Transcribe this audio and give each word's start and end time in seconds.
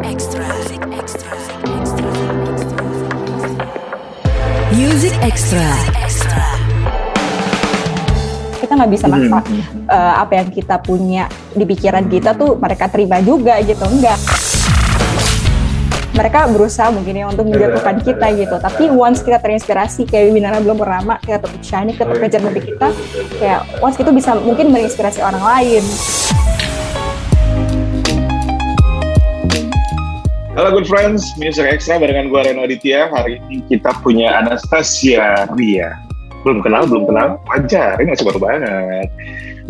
Extra. 0.00 0.40
Music 0.48 0.82
Extra. 0.96 1.32
Music 4.72 5.14
Extra. 5.20 5.68
kita 8.60 8.72
nggak 8.76 8.92
bisa 8.92 9.06
maksa 9.10 9.38
uh, 9.90 10.14
apa 10.22 10.32
yang 10.38 10.48
kita 10.54 10.78
punya 10.78 11.26
di 11.52 11.66
pikiran 11.66 12.06
kita 12.06 12.38
tuh 12.38 12.54
mereka 12.54 12.86
terima 12.86 13.18
juga 13.18 13.58
gitu 13.66 13.82
enggak 13.82 14.14
mereka 16.14 16.46
berusaha 16.46 16.88
mungkin 16.94 17.18
ya 17.18 17.26
untuk 17.26 17.50
menjatuhkan 17.50 17.98
kita 17.98 18.30
gitu 18.38 18.56
tapi 18.62 18.86
once 18.94 19.26
kita 19.26 19.42
terinspirasi 19.42 20.06
kayak 20.06 20.30
Winara 20.30 20.62
belum 20.62 20.78
pernah 20.78 21.18
kayak 21.18 21.42
tetap 21.42 21.62
shiny 21.66 21.92
tetap 21.98 22.14
kejar 22.14 22.40
mimpi 22.46 22.62
kita 22.72 22.88
kayak 23.42 23.60
once 23.82 23.98
itu 23.98 24.10
bisa 24.14 24.38
mungkin 24.38 24.70
menginspirasi 24.70 25.18
orang 25.18 25.42
lain 25.42 25.82
Halo 30.60 30.76
good 30.76 30.92
friends, 30.92 31.24
Music 31.40 31.64
Extra 31.64 31.96
barengan 31.96 32.28
gue 32.28 32.36
Reno 32.36 32.68
Aditya. 32.68 33.08
Hari 33.08 33.40
ini 33.48 33.64
kita 33.72 33.96
punya 34.04 34.44
Anastasia 34.44 35.48
Ria. 35.56 35.96
Belum 36.44 36.60
kenal, 36.60 36.84
belum 36.84 37.08
kenal. 37.08 37.40
Wajar, 37.48 37.96
ini 37.96 38.12
masih 38.12 38.28
baru 38.28 38.44
banget. 38.44 39.08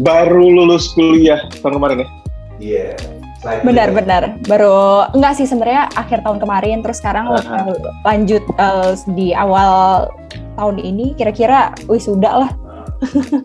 Baru 0.03 0.51
lulus 0.51 0.91
kuliah 0.91 1.47
tahun 1.63 1.79
kemarin 1.79 2.03
ya? 2.03 2.09
Iya. 2.59 2.89
Benar-benar. 3.63 4.43
Baru 4.51 5.07
enggak 5.15 5.39
sih 5.39 5.47
sebenarnya 5.47 5.95
akhir 5.95 6.27
tahun 6.27 6.43
kemarin 6.43 6.83
terus 6.83 6.99
sekarang 6.99 7.39
Aha. 7.39 7.71
lanjut 8.03 8.43
uh, 8.59 8.91
di 9.15 9.31
awal 9.31 10.11
tahun 10.59 10.83
ini 10.83 11.15
kira-kira 11.15 11.71
wisuda 11.87 12.35
lah. 12.35 12.51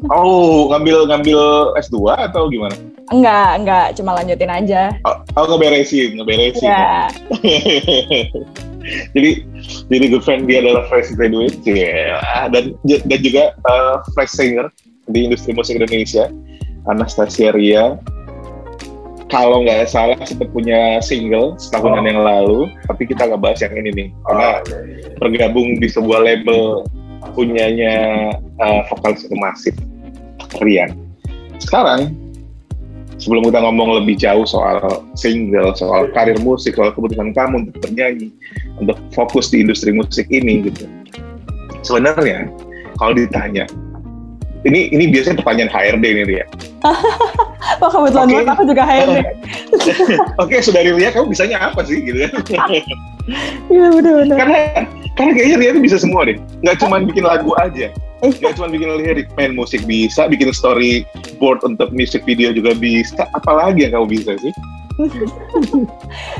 Oh, 0.09 0.73
ngambil 0.73 1.13
ngambil 1.13 1.39
S2 1.77 2.09
atau 2.25 2.49
gimana? 2.49 2.73
Enggak, 3.13 3.49
enggak 3.61 3.87
cuma 3.93 4.17
lanjutin 4.17 4.49
aja. 4.49 4.93
Oh, 5.05 5.21
oh 5.37 5.45
ngeberesin, 5.53 6.17
ngeberesin. 6.17 6.65
Ya. 6.65 7.09
jadi 9.13 9.41
jadi 9.89 10.05
good 10.13 10.23
friend 10.23 10.45
dia 10.45 10.61
adalah 10.61 10.85
fresh 10.87 11.09
graduate 11.17 11.57
ya 11.65 12.49
dan 12.53 12.77
dan 12.85 13.19
juga 13.21 13.53
uh, 13.65 14.01
fresh 14.13 14.33
singer 14.33 14.69
di 15.09 15.25
industri 15.29 15.53
musik 15.53 15.77
Indonesia 15.77 16.29
Anastasia 16.85 17.53
Ria 17.53 17.97
kalau 19.33 19.65
nggak 19.65 19.89
salah 19.89 20.17
sempat 20.21 20.53
punya 20.53 21.01
single 21.01 21.57
setahunan 21.57 22.05
Oh. 22.05 22.09
yang 22.09 22.21
lalu 22.21 22.59
tapi 22.85 23.09
kita 23.09 23.25
nggak 23.25 23.41
bahas 23.41 23.59
yang 23.61 23.73
ini 23.73 23.89
nih 23.93 24.09
karena 24.29 24.49
bergabung 25.17 25.81
di 25.81 25.87
sebuah 25.89 26.21
label 26.21 26.85
punyanya 27.33 27.93
uh, 28.61 28.81
vokalis 28.85 29.25
masif 29.33 29.73
Rian 30.61 30.93
sekarang 31.57 32.13
sebelum 33.25 33.49
kita 33.49 33.57
ngomong 33.57 34.05
lebih 34.05 34.21
jauh 34.21 34.45
soal 34.45 35.01
single, 35.17 35.73
soal 35.73 36.05
karir 36.13 36.37
musik, 36.45 36.77
soal 36.77 36.93
kebutuhan 36.93 37.33
kamu 37.33 37.65
untuk 37.65 37.81
bernyanyi, 37.81 38.29
untuk 38.77 39.01
fokus 39.17 39.49
di 39.49 39.65
industri 39.65 39.89
musik 39.97 40.29
ini 40.29 40.69
gitu. 40.69 40.85
Sebenarnya 41.81 42.53
kalau 43.01 43.17
ditanya, 43.17 43.65
ini 44.69 44.93
ini 44.93 45.09
biasanya 45.09 45.41
pertanyaan 45.41 45.73
HRD 45.73 46.05
ini 46.05 46.23
Ria. 46.29 46.45
Wah 47.81 47.89
kebetulan 47.97 48.29
Oke. 48.29 48.33
banget 48.37 48.49
aku 48.53 48.63
juga 48.69 48.83
HRD. 48.85 49.17
Oke, 50.37 50.55
saudari 50.65 50.91
Ria, 50.93 51.09
kamu 51.09 51.33
bisanya 51.33 51.57
apa 51.73 51.81
sih 51.81 52.05
gitu 52.05 52.29
kan? 52.29 52.37
Iya 53.73 53.89
benar-benar. 53.89 54.37
karena 54.37 54.59
karena 55.17 55.31
kayaknya 55.33 55.57
Ria 55.57 55.69
itu 55.73 55.81
bisa 55.81 55.97
semua 55.97 56.29
deh. 56.29 56.37
Nggak 56.61 56.77
cuma 56.77 57.01
bikin 57.01 57.25
lagu 57.25 57.57
aja, 57.57 57.89
nggak 58.33 58.53
cuma 58.57 58.67
bikin 58.71 58.89
lirik, 58.97 59.27
main 59.35 59.53
musik 59.53 59.83
bisa, 59.83 60.25
bikin 60.25 60.49
storyboard 60.55 61.59
untuk 61.65 61.91
music 61.91 62.23
video 62.23 62.55
juga 62.55 62.73
bisa. 62.77 63.27
Apalagi 63.35 63.85
yang 63.85 63.93
kamu 63.97 64.07
bisa 64.21 64.31
sih? 64.39 64.53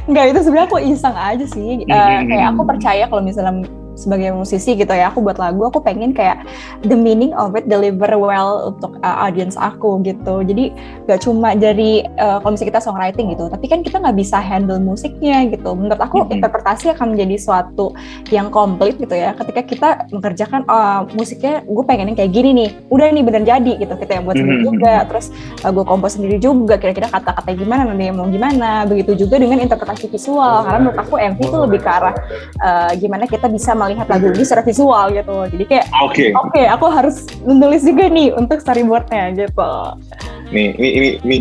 Enggak 0.08 0.32
itu 0.32 0.40
sebenarnya 0.48 0.68
aku 0.72 0.80
iseng 0.80 1.16
aja 1.16 1.46
sih. 1.46 1.84
Hmm. 1.84 2.28
kayak 2.32 2.56
aku 2.56 2.62
percaya 2.64 3.04
kalau 3.12 3.24
misalnya 3.24 3.68
sebagai 3.96 4.32
musisi 4.36 4.76
gitu 4.76 4.92
ya, 4.92 5.10
aku 5.10 5.24
buat 5.24 5.40
lagu, 5.40 5.64
aku 5.66 5.80
pengen 5.82 6.12
kayak 6.12 6.44
the 6.84 6.96
meaning 6.96 7.32
of 7.36 7.56
it 7.56 7.66
deliver 7.66 8.12
well 8.20 8.72
untuk 8.76 9.00
uh, 9.02 9.24
audience 9.24 9.56
aku 9.56 10.00
gitu. 10.04 10.44
Jadi 10.44 10.76
gak 11.08 11.24
cuma 11.24 11.56
dari 11.56 12.04
uh, 12.20 12.40
kalau 12.44 12.54
misalnya 12.56 12.72
kita 12.76 12.82
songwriting 12.84 13.32
gitu, 13.32 13.48
tapi 13.48 13.66
kan 13.72 13.80
kita 13.82 13.98
nggak 14.04 14.18
bisa 14.20 14.38
handle 14.40 14.80
musiknya 14.80 15.48
gitu. 15.50 15.72
Menurut 15.74 16.00
aku 16.00 16.28
Mhm. 16.28 16.40
interpretasi 16.40 16.92
akan 16.92 17.16
menjadi 17.16 17.36
suatu 17.40 17.96
yang 18.30 18.52
komplit 18.52 19.00
gitu 19.00 19.16
ya. 19.16 19.32
Ketika 19.34 19.62
kita 19.64 19.90
mengerjakan 20.12 20.68
uh, 20.68 21.08
musiknya, 21.16 21.64
gue 21.64 21.84
pengen 21.88 22.12
yang 22.14 22.18
kayak 22.20 22.32
gini 22.36 22.50
nih, 22.52 22.70
udah 22.92 23.08
nih 23.10 23.24
bener 23.24 23.44
jadi 23.48 23.72
gitu. 23.80 23.94
Kita 23.96 24.12
yang 24.20 24.24
buat 24.28 24.36
sendiri 24.36 24.60
Mhm. 24.62 24.68
juga, 24.68 24.94
terus 25.08 25.26
uh, 25.64 25.72
gue 25.72 25.86
kompos 25.88 26.20
sendiri 26.20 26.38
juga. 26.38 26.76
Kira-kira 26.76 27.08
kata-kata 27.08 27.50
gimana, 27.56 27.88
nanti 27.88 28.12
mau 28.12 28.28
gimana. 28.28 28.84
Begitu 28.86 29.26
juga 29.26 29.40
dengan 29.40 29.64
interpretasi 29.64 30.12
visual, 30.12 30.68
karena 30.68 30.80
menurut 30.84 31.00
aku 31.00 31.16
MV 31.16 31.40
itu 31.40 31.58
lebih 31.58 31.80
ke 31.80 31.90
arah 31.90 32.16
uh, 32.60 32.92
gimana 32.98 33.24
kita 33.30 33.48
bisa 33.48 33.72
melihat 33.86 34.10
lagu 34.10 34.34
ini 34.34 34.42
secara 34.42 34.66
visual 34.66 35.06
gitu. 35.14 35.36
Jadi 35.54 35.64
kayak 35.70 35.86
Oke. 36.02 36.34
oke 36.34 36.62
aku 36.66 36.86
harus 36.90 37.16
menulis 37.46 37.86
juga 37.86 38.10
nih 38.10 38.34
untuk 38.34 38.58
storyboardnya 38.60 39.38
gitu. 39.38 39.72
Nih, 40.50 40.74
ini, 40.78 40.90
ini, 40.98 41.10
ini, 41.26 41.38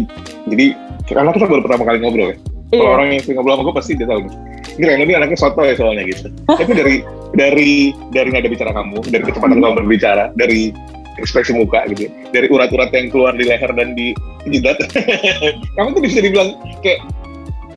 jadi 0.49 0.67
karena 1.09 1.33
kita 1.33 1.49
baru 1.49 1.61
pertama 1.65 1.85
kali 1.89 1.99
ngobrol 2.05 2.33
ya. 2.33 2.37
Kalau 2.75 2.85
Iya. 2.85 2.95
orang 2.97 3.07
yang 3.15 3.21
sering 3.23 3.37
ngobrol 3.39 3.55
sama 3.57 3.65
gue 3.69 3.75
pasti 3.77 3.93
dia 3.97 4.09
tahu 4.09 4.21
nih. 4.25 4.33
Ini 4.75 4.85
Reno 4.91 5.03
ini 5.07 5.15
anaknya 5.15 5.39
soto 5.39 5.61
ya 5.63 5.75
soalnya 5.79 6.05
gitu. 6.09 6.27
Tapi 6.59 6.73
dari 6.75 6.97
dari 7.37 7.73
dari 8.11 8.29
nada 8.33 8.49
bicara 8.49 8.73
kamu, 8.75 8.99
dari 9.09 9.23
kecepatan 9.23 9.61
kamu 9.63 9.75
berbicara, 9.85 10.33
dari 10.35 10.75
ekspresi 11.15 11.55
muka 11.55 11.87
gitu, 11.95 12.11
dari 12.35 12.51
urat-urat 12.51 12.91
yang 12.91 13.07
keluar 13.15 13.39
di 13.39 13.47
leher 13.47 13.71
dan 13.71 13.95
di 13.95 14.11
jidat, 14.51 14.83
kamu 15.79 15.89
tuh 15.95 16.03
bisa 16.03 16.19
dibilang 16.19 16.59
kayak 16.83 16.99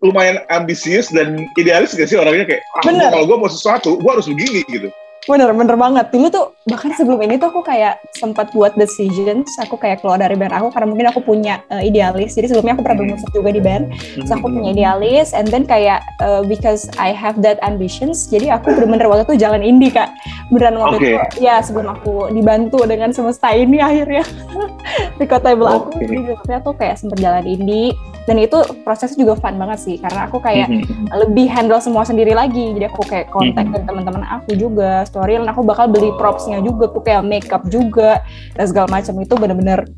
lumayan 0.01 0.41
ambisius 0.53 1.09
dan 1.09 1.49
idealis 1.57 1.93
gak 1.97 2.09
sih 2.09 2.17
orangnya 2.19 2.45
kayak 2.45 2.63
ah, 2.77 3.09
kalau 3.11 3.25
gue 3.25 3.37
mau 3.37 3.51
sesuatu 3.51 3.97
gue 3.97 4.11
harus 4.11 4.29
begini 4.29 4.61
gitu 4.69 4.89
Bener, 5.27 5.51
bener 5.51 5.75
banget. 5.75 6.07
Dulu 6.07 6.27
tuh 6.31 6.45
bahkan 6.63 6.95
sebelum 6.95 7.19
ini 7.19 7.35
tuh 7.35 7.51
aku 7.51 7.59
kayak 7.59 7.99
sempat 8.15 8.47
buat 8.55 8.79
decisions. 8.79 9.51
Aku 9.59 9.75
kayak 9.75 9.99
keluar 9.99 10.15
dari 10.15 10.39
band 10.39 10.55
aku 10.55 10.71
karena 10.71 10.87
mungkin 10.87 11.07
aku 11.11 11.19
punya 11.19 11.59
uh, 11.67 11.83
idealis. 11.83 12.39
Jadi 12.39 12.47
sebelumnya 12.47 12.79
aku 12.79 12.83
pernah 12.87 13.03
bermusik 13.03 13.29
juga 13.35 13.51
di 13.51 13.59
band. 13.59 13.91
Terus 13.91 14.31
aku 14.31 14.47
punya 14.47 14.71
idealis, 14.71 15.35
and 15.35 15.51
then 15.51 15.67
kayak 15.67 15.99
uh, 16.23 16.47
because 16.47 16.87
I 16.95 17.11
have 17.11 17.43
that 17.43 17.59
ambitions, 17.59 18.31
jadi 18.31 18.55
aku 18.55 18.71
bener-bener 18.71 19.07
waktu 19.11 19.35
itu 19.35 19.43
jalan 19.43 19.59
indie 19.59 19.91
kak. 19.91 20.15
Beneran 20.47 20.79
waktu 20.79 20.95
Oke. 20.95 21.07
itu, 21.11 21.43
ya 21.43 21.59
sebelum 21.59 21.91
aku 21.91 22.31
dibantu 22.31 22.87
dengan 22.87 23.11
semesta 23.11 23.51
ini 23.51 23.83
akhirnya 23.83 24.23
record 25.19 25.43
label 25.43 25.67
aku, 25.67 25.89
Oke. 25.91 26.07
jadi 26.07 26.15
sebelumnya 26.23 26.59
tuh 26.63 26.73
kayak 26.79 26.95
sempet 26.95 27.17
jalan 27.19 27.43
indie. 27.43 27.91
Dan 28.27 28.43
itu 28.43 28.59
prosesnya 28.83 29.23
juga 29.23 29.39
fun 29.39 29.55
banget 29.55 29.79
sih, 29.79 29.95
karena 30.03 30.27
aku 30.27 30.43
kayak 30.43 30.67
Mhm. 30.67 31.15
lebih 31.15 31.47
handle 31.47 31.79
semua 31.79 32.03
sendiri 32.03 32.35
lagi 32.35 32.75
jadi 32.75 32.91
aku 32.91 33.07
kayak 33.07 33.31
kontak 33.31 33.63
Mhm. 33.63 33.71
dengan 33.71 33.83
teman-teman 33.87 34.23
aku 34.27 34.51
juga 34.59 35.07
story 35.17 35.41
dan 35.41 35.49
aku 35.49 35.65
bakal 35.65 35.89
beli 35.89 36.13
propsnya 36.13 36.61
juga 36.61 36.93
tuh 36.93 37.01
kayak 37.01 37.25
makeup 37.25 37.65
juga 37.65 38.21
dan 38.53 38.65
segala 38.69 39.01
macam. 39.01 39.17
Itu 39.17 39.33
bener-bener 39.33 39.89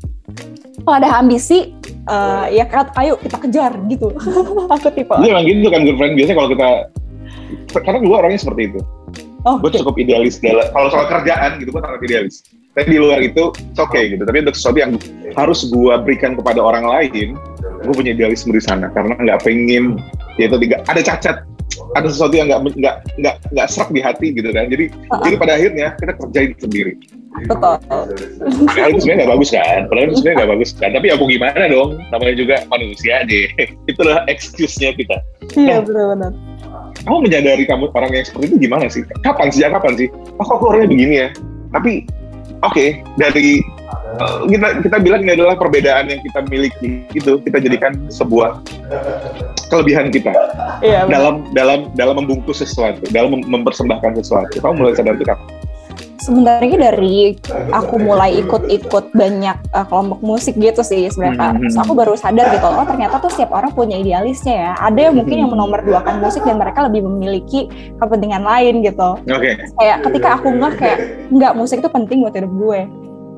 kalau 0.80 0.96
ada 0.96 1.20
ambisi 1.20 1.76
eh, 2.08 2.46
ya 2.56 2.64
kan 2.64 2.88
ayo 2.96 3.20
kita 3.20 3.36
kejar 3.36 3.76
gitu. 3.92 4.16
Aku 4.80 4.88
tipe 4.88 5.12
Iya 5.12 5.36
emang 5.36 5.44
gitu 5.44 5.68
kan 5.68 5.84
girlfriend 5.84 6.16
biasanya 6.16 6.36
kalau 6.40 6.48
kita 6.48 6.68
karena 7.84 7.98
gue 8.00 8.16
orangnya 8.16 8.40
seperti 8.40 8.62
itu. 8.72 8.80
Oh. 9.44 9.56
Gue 9.60 9.70
cukup 9.76 9.96
idealis 10.00 10.40
dalam 10.40 10.64
kalau 10.72 10.88
soal 10.88 11.04
kerjaan 11.04 11.60
gitu 11.60 11.68
gue 11.76 11.82
sangat 11.84 12.00
idealis. 12.08 12.40
Tapi 12.70 12.96
di 12.96 12.98
luar 13.02 13.20
itu 13.20 13.52
it's 13.60 13.80
okay 13.82 14.16
gitu. 14.16 14.24
Tapi 14.24 14.46
untuk 14.46 14.56
sesuatu 14.56 14.78
yang 14.80 14.92
harus 15.36 15.68
gue 15.68 15.94
berikan 16.00 16.32
kepada 16.32 16.64
orang 16.64 16.88
lain 16.88 17.36
gue 17.84 17.94
punya 17.96 18.16
idealisme 18.16 18.56
di 18.56 18.62
sana. 18.64 18.88
Karena 18.88 19.20
nggak 19.20 19.44
pengen 19.44 20.00
ya 20.40 20.48
itu 20.48 20.56
tiga 20.64 20.80
ada 20.88 21.00
cacat 21.04 21.36
ada 21.94 22.06
sesuatu 22.10 22.34
yang 22.36 22.50
nggak 22.50 22.60
nggak 22.76 22.96
nggak 23.18 23.34
nggak 23.54 23.66
serak 23.70 23.90
di 23.94 24.00
hati 24.02 24.26
gitu 24.34 24.50
kan. 24.50 24.66
Jadi 24.70 24.90
Uh-uh. 24.90 25.22
jadi 25.26 25.34
pada 25.38 25.52
akhirnya 25.56 25.86
kita 25.98 26.12
kerjain 26.18 26.52
sendiri. 26.58 26.94
Betul. 27.46 27.78
Padahal 28.66 28.90
itu 28.90 29.00
sebenarnya 29.06 29.18
nggak 29.22 29.32
bagus 29.38 29.50
kan? 29.54 29.80
Padahal 29.86 30.06
itu 30.06 30.14
sebenarnya 30.18 30.36
nggak 30.42 30.52
bagus 30.58 30.70
kan? 30.76 30.90
Tapi 30.92 31.06
ya 31.06 31.14
mau 31.14 31.28
gimana 31.30 31.62
dong? 31.70 31.90
Namanya 32.10 32.34
juga 32.34 32.56
manusia 32.68 33.14
deh. 33.24 33.46
Itulah 33.90 34.26
excuse-nya 34.26 34.90
kita. 34.98 35.16
Iya 35.54 35.82
betul-betul 35.82 36.34
kamu 37.04 37.18
menyadari 37.24 37.64
kamu 37.64 37.88
orang 37.96 38.12
yang 38.12 38.26
seperti 38.26 38.46
itu 38.52 38.56
gimana 38.68 38.86
sih? 38.90 39.02
Kapan 39.24 39.48
sejak 39.48 39.72
kapan 39.76 39.92
sih? 39.96 40.08
Oh 40.36 40.44
kok 40.44 40.60
aku 40.60 40.64
orangnya 40.72 40.88
begini 40.92 41.14
ya? 41.26 41.28
Tapi 41.72 41.92
oke 42.60 42.84
dari 43.16 43.64
uh, 43.64 43.79
kita 44.48 44.68
kita 44.84 44.96
bilang 45.00 45.20
ini 45.24 45.32
adalah 45.38 45.56
perbedaan 45.56 46.10
yang 46.12 46.20
kita 46.20 46.40
miliki 46.48 47.08
itu 47.14 47.40
kita 47.40 47.58
jadikan 47.62 47.96
sebuah 48.12 48.60
kelebihan 49.72 50.12
kita 50.12 50.32
iya 50.84 51.06
dalam 51.08 51.46
dalam 51.54 51.88
dalam 51.96 52.14
membungkus 52.20 52.60
sesuatu, 52.60 53.00
dalam 53.14 53.38
mem- 53.38 53.48
mempersembahkan 53.48 54.20
sesuatu. 54.20 54.60
Kamu 54.60 54.74
mulai 54.76 54.94
sadar 54.96 55.16
itu 55.16 55.24
kapan? 55.24 55.48
sebenarnya 56.20 56.92
dari 56.92 57.32
aku 57.72 57.96
mulai 57.96 58.44
ikut-ikut 58.44 59.16
banyak 59.16 59.56
uh, 59.72 59.88
kelompok 59.88 60.20
musik 60.20 60.52
gitu 60.60 60.84
sih 60.84 61.08
sebenarnya 61.08 61.40
Kak. 61.40 61.50
Mhm. 61.56 61.60
Terus 61.64 61.76
aku 61.80 61.92
baru 61.96 62.12
sadar 62.12 62.46
gitu 62.52 62.68
oh 62.68 62.84
ternyata 62.84 63.16
tuh 63.24 63.32
setiap 63.32 63.50
orang 63.56 63.72
punya 63.72 63.96
idealisnya 63.96 64.52
ya 64.52 64.72
ada 64.76 65.00
yang 65.08 65.16
mungkin 65.16 65.36
yang 65.40 65.48
Mhm. 65.48 65.56
menomorduakan 65.56 66.20
musik 66.20 66.44
dan 66.44 66.60
mereka 66.60 66.84
lebih 66.84 67.08
memiliki 67.08 67.72
kepentingan 67.96 68.44
lain 68.44 68.84
gitu 68.84 69.16
Oke. 69.16 69.64
kayak 69.80 69.96
ketika 70.04 70.28
aku 70.36 70.52
ngeh 70.52 70.74
kayak 70.76 70.98
nggak 71.32 71.52
musik 71.56 71.80
itu 71.80 71.88
penting 71.88 72.20
buat 72.20 72.36
hidup 72.36 72.52
gue 72.52 72.80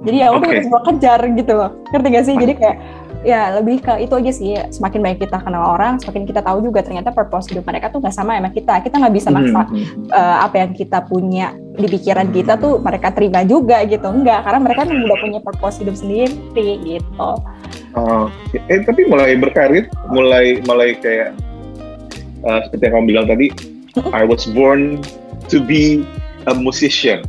jadi 0.02 0.16
ya 0.26 0.28
udah 0.34 0.48
harus 0.50 0.66
gue 0.66 0.82
kejar 0.92 1.20
gitu 1.38 1.52
loh. 1.54 1.70
Ngerti 1.94 2.06
gak 2.10 2.24
sih? 2.26 2.34
Jadi 2.34 2.52
kayak 2.58 2.76
ya 3.22 3.54
lebih 3.54 3.78
ke 3.86 4.02
itu 4.02 4.14
aja 4.18 4.32
sih. 4.34 4.58
Semakin 4.74 4.98
banyak 4.98 5.18
kita 5.22 5.38
kenal 5.38 5.78
orang 5.78 6.02
semakin 6.02 6.26
kita 6.26 6.42
tahu 6.42 6.58
juga 6.58 6.82
ternyata 6.82 7.14
purpose 7.14 7.46
hidup 7.54 7.62
mereka 7.70 7.86
tuh 7.94 8.02
nggak 8.02 8.14
sama 8.14 8.34
sama 8.34 8.50
kita. 8.50 8.82
Kita 8.82 8.98
nggak 8.98 9.14
bisa 9.14 9.28
maksa 9.30 9.62
Mhm. 9.70 10.10
eh, 10.10 10.36
apa 10.42 10.54
yang 10.58 10.70
kita 10.74 10.98
punya 11.06 11.54
di 11.78 11.86
pikiran 11.86 12.28
kita 12.34 12.58
tuh 12.58 12.82
mereka 12.82 13.14
terima 13.14 13.46
juga 13.46 13.86
gitu. 13.86 14.10
Enggak 14.10 14.42
karena 14.42 14.58
mereka 14.58 14.80
kan 14.84 14.90
udah 14.90 15.18
punya 15.22 15.38
purpose 15.38 15.78
hidup 15.78 15.94
sendiri 15.94 16.34
gitu. 16.82 17.30
Oh, 17.92 18.26
eh 18.56 18.80
tapi 18.82 19.04
mulai 19.06 19.36
berkarir, 19.36 19.86
mulai 20.08 20.64
mulai 20.64 20.96
kayak 20.96 21.36
uh, 22.42 22.58
seperti 22.66 22.88
yang 22.88 22.92
kamu 22.98 23.06
bilang 23.06 23.26
tadi, 23.28 23.46
I 24.10 24.24
was 24.24 24.48
born 24.48 24.98
to 25.52 25.60
be 25.62 26.02
a 26.50 26.56
musician. 26.56 27.22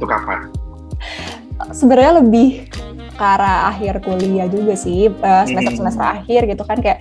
Itu 0.00 0.06
kapan? 0.08 0.50
sebenarnya 1.72 2.20
lebih 2.20 2.68
ke 3.16 3.24
arah 3.24 3.72
akhir 3.72 4.04
kuliah 4.04 4.44
juga 4.46 4.76
sih 4.76 5.08
semester 5.48 5.72
semester 5.72 6.04
akhir 6.04 6.40
gitu 6.52 6.62
kan 6.68 6.78
kayak 6.84 7.00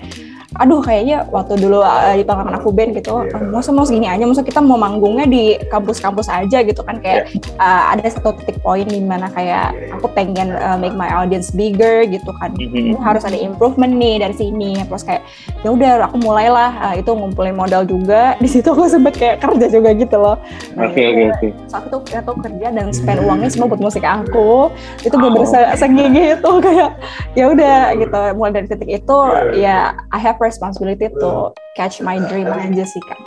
aduh 0.55 0.79
kayaknya 0.79 1.27
waktu 1.35 1.59
dulu 1.59 1.83
uh, 1.83 2.15
di 2.15 2.23
pengalaman 2.23 2.55
aku 2.55 2.71
band 2.71 2.95
gitu 2.95 3.27
uh, 3.27 3.27
masa 3.51 3.75
mau 3.75 3.83
segini 3.83 4.07
aja 4.07 4.23
masa 4.23 4.39
kita 4.39 4.63
mau 4.63 4.79
manggungnya 4.79 5.27
di 5.27 5.59
kampus-kampus 5.67 6.31
aja 6.31 6.63
gitu 6.63 6.81
kan. 6.85 7.03
Kayak 7.03 7.35
uh, 7.59 7.91
ada 7.91 8.07
satu 8.07 8.31
titik 8.39 8.63
poin 8.63 8.87
di 8.87 9.03
mana 9.03 9.27
kayak 9.31 9.75
aku 9.99 10.07
pengen 10.15 10.55
uh, 10.55 10.79
make 10.79 10.95
my 10.95 11.11
audience 11.11 11.51
bigger 11.51 12.07
gitu 12.07 12.31
kan. 12.39 12.55
Mhm. 12.55 12.97
harus 13.03 13.27
ada 13.27 13.35
improvement 13.35 13.91
nih 13.91 14.23
dari 14.23 14.35
sini. 14.35 14.79
Terus 14.87 15.03
kayak 15.03 15.23
ya 15.61 15.69
udah 15.75 15.91
aku 16.07 16.17
mulailah. 16.23 16.71
Uh, 16.75 16.95
itu 17.01 17.11
ngumpulin 17.11 17.55
modal 17.55 17.83
juga. 17.83 18.35
Di 18.43 18.47
situ 18.47 18.71
aku 18.71 18.87
sempet 18.87 19.15
kayak 19.19 19.43
kerja 19.43 19.67
juga 19.67 19.89
gitu 19.91 20.15
loh. 20.15 20.37
Oke 20.79 21.01
oke 21.11 21.23
oke. 21.35 21.47
saat 21.67 21.83
itu 21.89 21.97
aku 22.15 22.39
kerja 22.45 22.67
dan 22.71 22.89
spend 22.95 23.19
uangnya 23.25 23.49
semua 23.51 23.67
buat 23.67 23.81
musik 23.81 24.05
aku. 24.05 24.71
Itu 25.03 25.15
bener-bener 25.17 25.49
se- 25.49 25.73
segigi 25.79 26.39
itu 26.39 26.51
kayak 26.65 26.89
ya 27.35 27.45
udah 27.51 27.79
gitu. 27.99 28.19
Mulai 28.37 28.51
dari 28.61 28.67
titik 28.71 28.89
itu 29.03 29.17
ya 29.57 29.97
I 30.13 30.19
have 30.21 30.37
responsibility 30.45 31.09
to 31.17 31.49
catch 31.73 31.97
my 32.05 32.21
dream 32.29 32.45
aja 32.47 32.85
sih 32.85 33.01
kan 33.09 33.17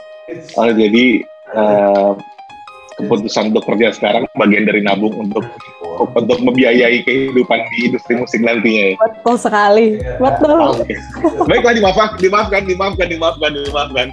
Oh, 0.61 0.69
jadi 0.69 1.25
uh, 1.57 2.13
keputusan 3.01 3.55
untuk 3.55 3.65
kerja 3.65 3.95
sekarang 3.97 4.29
bagian 4.37 4.69
dari 4.69 4.85
nabung 4.85 5.15
untuk 5.17 5.41
untuk 5.99 6.39
membiayai 6.45 7.01
kehidupan 7.03 7.59
di 7.75 7.91
industri 7.91 8.19
musik 8.19 8.43
nantinya. 8.43 8.93
ya? 8.93 8.97
betul 8.99 9.37
sekali 9.41 9.87
betul 10.21 10.85
Oke. 10.85 10.95
Baiklah 11.49 11.75
dimaafkan, 11.75 12.09
dimaafkan, 12.21 12.63
dimaafkan, 12.69 13.07
dimaafkan, 13.09 13.51
dimaafkan. 13.57 14.07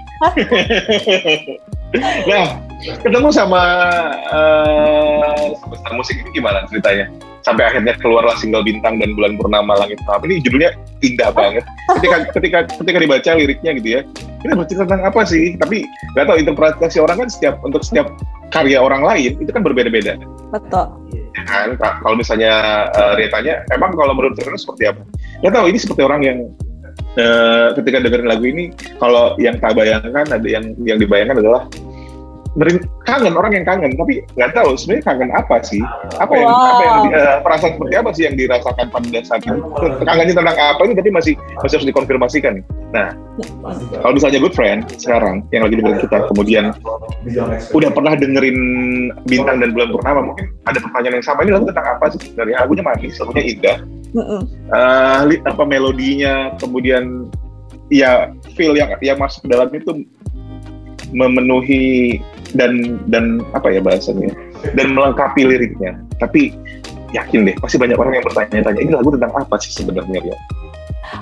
nah, 2.29 2.45
ketemu 3.03 3.29
sama 3.33 3.61
uh, 4.31 5.51
semesta 5.59 5.89
musik 5.97 6.15
ini 6.21 6.29
gimana 6.31 6.63
ceritanya? 6.71 7.09
Sampai 7.45 7.69
akhirnya 7.69 7.93
keluarlah 8.01 8.33
single 8.41 8.65
bintang 8.65 8.97
dan 8.97 9.13
bulan 9.13 9.37
purnama 9.37 9.77
langit 9.77 10.01
malam. 10.09 10.25
Ini 10.25 10.41
judulnya 10.41 10.73
indah 11.05 11.29
banget. 11.29 11.61
Ketika 12.01 12.17
ketika 12.33 12.59
ketika 12.81 12.97
dibaca 12.97 13.29
liriknya 13.37 13.71
gitu 13.77 13.89
ya, 13.95 14.01
ini 14.41 14.51
bercerita 14.57 14.89
tentang 14.89 15.05
apa 15.05 15.21
sih? 15.29 15.53
Tapi 15.61 15.85
nggak 16.17 16.25
tahu 16.25 16.37
interpretasi 16.41 16.97
orang 16.97 17.21
kan 17.21 17.29
setiap 17.29 17.61
untuk 17.61 17.85
setiap 17.85 18.09
karya 18.55 18.79
orang 18.79 19.03
lain 19.03 19.35
itu 19.35 19.51
kan 19.51 19.59
berbeda-beda 19.59 20.15
betul 20.53 20.87
ya 21.35 21.43
kan 21.43 21.75
Ka- 21.75 21.99
kalau 21.99 22.15
misalnya 22.15 22.51
uh, 22.95 23.19
Ria 23.19 23.27
tanya 23.27 23.53
emang 23.75 23.91
kalau 23.99 24.15
menurut 24.15 24.39
Ria 24.39 24.55
seperti 24.55 24.87
apa 24.87 25.03
nggak 25.43 25.53
tahu 25.53 25.65
ini 25.67 25.77
seperti 25.77 26.01
orang 26.07 26.21
yang 26.23 26.37
uh, 27.19 27.75
ketika 27.75 27.99
dengerin 27.99 28.31
lagu 28.31 28.45
ini 28.47 28.71
kalau 28.95 29.35
yang 29.41 29.59
tak 29.59 29.75
bayangkan 29.75 30.25
ada 30.31 30.47
yang 30.47 30.71
yang 30.87 30.95
dibayangkan 30.95 31.43
adalah 31.43 31.67
berin- 32.55 32.83
kangen 33.03 33.35
orang 33.35 33.51
yang 33.53 33.65
kangen. 33.67 33.91
Tapi 33.93 34.23
nggak 34.35 34.51
tahu 34.55 34.73
sebenarnya 34.75 35.03
kangen 35.05 35.29
apa 35.35 35.55
sih? 35.61 35.81
Apa 36.17 36.33
yang 36.33 36.49
Wow. 36.49 36.65
apa 36.71 36.81
yang 36.83 36.97
uh, 37.11 37.35
perasaan 37.43 37.71
seperti 37.75 37.93
apa 37.95 38.09
sih 38.15 38.23
yang 38.25 38.35
dirasakan 38.35 38.85
pada 38.89 39.19
saat 39.23 39.41
itu? 39.43 39.59
Kangennya 40.01 40.35
tentang 40.35 40.57
apa 40.57 40.81
ini 40.83 40.93
tapi 40.95 41.09
masih 41.11 41.33
masih 41.59 41.75
harus 41.79 41.87
dikonfirmasikan. 41.87 42.53
Nah 42.95 43.11
kalau 43.99 44.15
misalnya 44.15 44.39
good 44.39 44.55
friend 44.55 44.87
sekarang 44.95 45.43
yang 45.51 45.67
lagi 45.67 45.75
dengerin 45.77 45.99
kita 45.99 46.17
kemudian 46.31 46.65
udah 47.69 47.89
pernah 47.91 48.13
dengerin 48.15 48.57
bintang 49.27 49.59
dan 49.59 49.75
bulan 49.75 49.89
purnama 49.91 50.19
mungkin 50.31 50.47
ada 50.63 50.79
pertanyaan 50.79 51.19
yang 51.19 51.25
sama. 51.27 51.43
Ini 51.43 51.51
lagu 51.59 51.65
tentang 51.67 51.87
apa 51.99 52.05
sih 52.15 52.31
dari 52.33 52.55
lagunya 52.55 52.83
manis 52.83 53.19
lagunya 53.19 53.43
indah. 53.45 53.77
Eh, 54.15 55.19
li- 55.27 55.43
apa 55.43 55.63
melodinya 55.67 56.55
kemudian 56.55 57.27
ya 57.91 58.31
feel 58.55 58.71
yang 58.73 58.95
yang 59.03 59.19
masuk 59.19 59.43
ke 59.43 59.49
dalam 59.51 59.67
itu 59.75 59.91
memenuhi 61.11 62.17
dan 62.53 63.01
dan 63.09 63.41
apa 63.57 63.73
ya 63.73 63.81
bahasanya? 63.81 64.29
Dan 64.77 64.93
melengkapi 64.93 65.41
liriknya. 65.41 65.97
Tapi 66.21 66.53
yakin 67.15 67.47
deh 67.47 67.55
pasti 67.63 67.79
banyak 67.79 67.95
orang 67.95 68.19
yang 68.19 68.25
bertanya-tanya 68.27 68.79
ini 68.81 68.91
lagu 68.91 69.09
tentang 69.15 69.33
apa 69.33 69.55
sih 69.63 69.71
sebenarnya? 69.71 70.19
Ya 70.21 70.37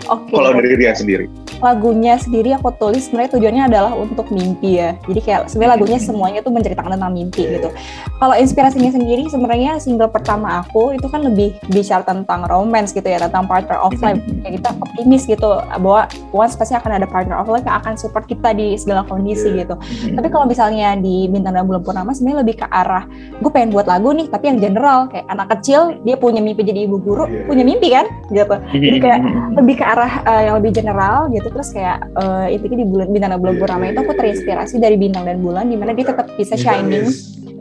oke. 0.09 0.31
Kalau 0.33 0.51
dari 0.57 0.73
Ria 0.75 0.93
sendiri 0.97 1.29
lagunya 1.59 2.17
sendiri 2.17 2.55
aku 2.57 2.73
tulis 2.79 3.09
sebenarnya 3.09 3.31
tujuannya 3.37 3.63
adalah 3.69 3.91
untuk 3.93 4.29
mimpi 4.33 4.79
ya. 4.79 4.95
Jadi 5.05 5.19
kayak 5.21 5.41
sebenarnya 5.51 5.71
lagunya 5.77 5.99
semuanya 5.99 6.39
tuh 6.41 6.53
menceritakan 6.53 6.97
tentang 6.97 7.13
mimpi 7.13 7.43
gitu. 7.59 7.69
Kalau 8.17 8.35
inspirasinya 8.37 8.91
sendiri 8.93 9.27
sebenarnya 9.29 9.77
single 9.77 10.09
pertama 10.09 10.63
aku 10.63 10.95
itu 10.95 11.05
kan 11.11 11.25
lebih 11.25 11.57
bicara 11.69 12.01
tentang 12.05 12.47
romance 12.47 12.95
gitu 12.95 13.05
ya, 13.05 13.21
tentang 13.21 13.45
partner 13.45 13.77
of 13.81 13.93
life. 14.01 14.19
Kayak 14.41 14.53
kita 14.61 14.69
optimis 14.79 15.23
gitu 15.27 15.49
bahwa 15.83 16.07
once 16.31 16.55
pasti 16.57 16.73
akan 16.73 17.01
ada 17.01 17.07
partner 17.09 17.37
of 17.37 17.49
life 17.51 17.65
yang 17.67 17.77
akan 17.81 17.93
support 17.99 18.25
kita 18.25 18.55
di 18.55 18.79
segala 18.79 19.03
kondisi 19.05 19.51
gitu. 19.53 19.75
Tapi 20.13 20.27
kalau 20.31 20.47
misalnya 20.47 20.95
di 20.97 21.27
Bintang 21.29 21.57
dan 21.57 21.65
Bulan 21.67 21.83
Purnama 21.83 22.11
sebenarnya 22.15 22.39
lebih 22.45 22.55
ke 22.63 22.67
arah 22.69 23.05
gue 23.41 23.51
pengen 23.51 23.75
buat 23.75 23.89
lagu 23.89 24.13
nih 24.15 24.29
tapi 24.29 24.49
yang 24.49 24.59
general 24.61 25.09
kayak 25.11 25.25
anak 25.27 25.51
kecil 25.57 25.97
dia 26.07 26.15
punya 26.15 26.39
mimpi 26.39 26.63
jadi 26.63 26.85
ibu 26.87 26.97
guru, 27.01 27.27
punya 27.45 27.63
mimpi 27.65 27.91
kan 27.91 28.05
gitu. 28.31 28.55
Jadi 28.73 28.97
kayak 29.01 29.21
lebih 29.59 29.75
ke 29.81 29.85
arah 29.85 30.11
uh, 30.25 30.41
yang 30.41 30.55
lebih 30.61 30.71
general 30.73 31.29
gitu 31.29 31.47
terus 31.53 31.69
kayak 31.71 32.01
uh, 32.17 32.49
intinya 32.49 32.77
di 32.81 32.87
bulan 32.89 33.07
bintang 33.13 33.31
dan 33.37 33.39
bulan 33.39 33.55
purnama 33.61 33.83
itu 33.93 34.01
aku 34.01 34.13
terinspirasi 34.17 34.75
dari 34.81 34.97
bintang 34.97 35.23
dan 35.23 35.37
bulan 35.39 35.69
di 35.69 35.77
mana 35.77 35.93
dia 35.93 36.09
tetap 36.09 36.27
bisa 36.35 36.57
shining. 36.57 37.07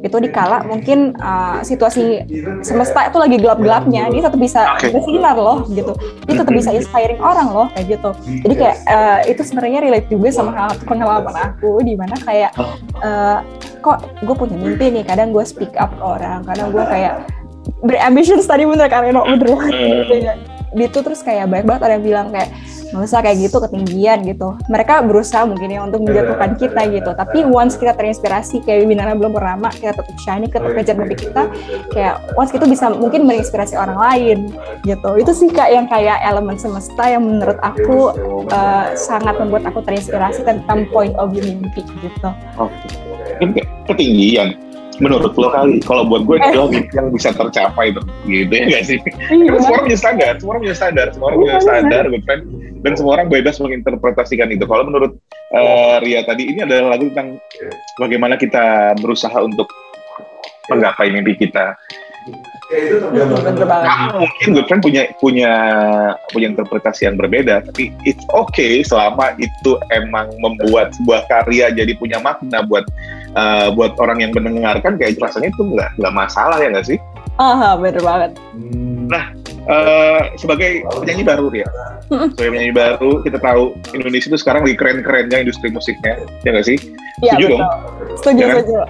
itu 0.02 0.18
dikala 0.18 0.66
mungkin 0.66 1.14
uh, 1.22 1.62
situasi 1.62 2.26
semesta 2.66 3.06
itu 3.06 3.22
lagi 3.22 3.38
gelap-gelapnya 3.38 4.10
dia 4.10 4.26
tetap 4.26 4.40
bisa 4.42 4.74
Oke. 4.74 4.90
bersinar 4.90 5.38
loh 5.38 5.62
gitu. 5.70 5.94
Dia 6.26 6.42
tetap 6.42 6.50
bisa 6.58 6.74
inspiring 6.74 7.22
orang 7.22 7.54
loh 7.54 7.70
kayak 7.70 7.86
gitu. 7.86 8.10
Jadi 8.42 8.54
kayak 8.58 8.76
uh, 8.90 9.22
itu 9.30 9.46
sebenarnya 9.46 9.78
relate 9.78 10.10
juga 10.10 10.34
sama 10.34 10.50
hal 10.58 10.74
pengalaman 10.90 11.54
aku 11.54 11.86
di 11.86 11.94
mana 11.94 12.18
kayak 12.18 12.50
uh, 12.98 13.46
kok 13.78 14.02
gue 14.26 14.34
punya 14.34 14.58
mimpi 14.58 14.90
nih 14.90 15.06
kadang 15.06 15.30
gue 15.30 15.46
speak 15.46 15.70
up 15.78 15.94
ke 15.94 16.02
orang 16.02 16.42
kadang 16.50 16.74
gue 16.74 16.82
kayak 16.82 17.22
berambitions 17.86 18.42
tadi 18.42 18.66
bener 18.66 18.90
kan 18.90 19.06
Eno 19.06 19.22
bener 19.22 19.54
banget. 19.54 19.70
Gitu. 19.70 20.14
Ya 20.18 20.34
gitu 20.72 21.04
terus 21.04 21.20
kayak 21.20 21.52
banyak 21.52 21.66
banget 21.68 21.82
ada 21.84 21.94
yang 22.00 22.04
bilang 22.04 22.26
kayak 22.32 22.48
nggak 22.92 23.08
usah 23.08 23.20
kayak 23.24 23.36
gitu 23.48 23.56
ketinggian 23.58 24.18
gitu. 24.28 24.54
Mereka 24.68 25.02
berusaha 25.08 25.48
mungkin 25.48 25.72
ya 25.72 25.80
untuk 25.82 26.04
menjatuhkan 26.04 26.60
kita 26.60 26.80
gitu. 26.92 27.10
tapi 27.12 27.44
once 27.44 27.76
kita 27.76 27.96
terinspirasi 27.96 28.64
kayak 28.64 28.88
Winana 28.88 29.16
belum 29.16 29.32
pernah 29.36 29.72
kita 29.72 29.96
tetap 29.96 30.16
shiny 30.20 30.46
kita 30.48 30.60
tetap 30.64 30.76
kejar 30.76 30.96
mimpi 30.96 31.16
kita 31.28 31.42
kayak 31.92 32.14
once 32.36 32.52
itu 32.52 32.64
bisa 32.68 32.92
mungkin 32.92 33.24
menginspirasi 33.24 33.74
orang 33.74 33.98
lain 33.98 34.38
gitu. 34.84 35.10
Itu 35.18 35.32
sih 35.32 35.48
kak 35.50 35.72
yang 35.72 35.88
kayak 35.88 36.20
elemen 36.22 36.60
semesta 36.60 37.08
yang 37.08 37.24
menurut 37.24 37.58
aku 37.64 38.12
uh, 38.52 38.92
sangat 38.94 39.40
membuat 39.40 39.66
aku 39.68 39.80
terinspirasi 39.82 40.44
tentang 40.44 40.86
point 40.92 41.16
of 41.16 41.32
view 41.32 41.42
mimpi 41.42 41.82
gitu. 41.82 42.30
Oke. 42.60 42.86
Kayak 43.40 43.66
ketinggian 43.90 44.54
menurut 45.00 45.32
lo 45.32 45.48
kali 45.48 45.80
kalau 45.80 46.04
buat 46.04 46.28
gue 46.28 46.36
itu 46.36 46.60
mimpi 46.68 46.92
yang 46.92 47.08
bisa 47.08 47.32
tercapai 47.32 47.96
tuh. 47.96 48.04
Gitu 48.28 48.52
ya 48.52 48.66
gak 48.68 48.84
sih? 48.84 48.98
Karena 49.00 49.58
semua 49.62 49.72
orang 49.78 49.84
punya 49.88 49.98
standar 49.98 50.32
semua 50.36 50.50
orang 50.52 50.60
punya 50.60 50.76
standar 50.76 51.06
semua 51.14 51.26
orang 51.30 51.38
punya 51.38 51.52
Iya, 51.52 51.64
standar 51.64 52.02
good 52.12 52.24
friend. 52.28 52.42
Dan 52.82 52.92
semua 52.98 53.12
orang 53.16 53.28
bebas 53.30 53.56
menginterpretasikan 53.62 54.48
itu. 54.50 54.64
Kalau 54.66 54.84
menurut 54.84 55.12
eh, 55.54 55.96
Ria 56.02 56.20
tadi 56.26 56.50
ini 56.50 56.60
adalah 56.66 56.98
lagu 56.98 57.08
tentang 57.14 57.38
bagaimana 57.96 58.34
kita 58.36 58.96
berusaha 58.98 59.38
untuk 59.40 59.70
menggapai 60.70 61.10
mimpi 61.10 61.34
kita 61.36 61.74
bener 63.12 63.66
banget. 63.68 63.88
Kamu 63.88 64.08
mungkin 64.24 64.48
good 64.56 64.66
friend 64.68 64.82
punya 64.82 65.02
punya 65.20 65.52
punya 66.32 66.46
interpretasi 66.52 67.08
yang 67.08 67.16
berbeda 67.20 67.64
tapi 67.68 67.92
it's 68.08 68.24
okay 68.32 68.80
selama 68.80 69.36
itu 69.36 69.76
emang 69.92 70.32
membuat 70.40 70.96
sebuah 70.96 71.28
karya 71.28 71.70
jadi 71.72 71.92
punya 72.00 72.18
makna 72.24 72.64
buat 72.64 72.88
uh, 73.36 73.68
buat 73.76 73.96
orang 74.00 74.24
yang 74.24 74.32
mendengarkan 74.32 74.96
kayak 74.96 75.20
rasanya 75.20 75.52
itu 75.52 75.62
nggak 75.62 75.90
nggak 76.00 76.14
masalah 76.14 76.56
ya 76.60 76.72
nggak 76.72 76.88
sih? 76.88 76.98
Ah 77.40 77.76
bener 77.76 78.00
banget. 78.00 78.30
Uh, 79.62 80.26
sebagai 80.34 80.82
penyanyi 80.90 81.22
baru 81.22 81.46
ya 81.54 81.68
Mm-mm. 82.10 82.34
sebagai 82.34 82.50
penyanyi 82.50 82.74
baru 82.74 83.22
kita 83.22 83.38
tahu 83.38 83.78
Indonesia 83.94 84.26
itu 84.26 84.38
sekarang 84.42 84.66
lagi 84.66 84.74
keren-kerennya 84.74 85.38
industri 85.38 85.70
musiknya 85.70 86.18
ya 86.42 86.50
nggak 86.50 86.66
sih 86.66 86.82
Iya 87.22 87.32
Setuju 87.38 87.46
betul. 87.48 87.70
Setuju, 88.18 88.42
Ya 88.42 88.46
kan? 88.46 88.56
setuju. 88.58 88.80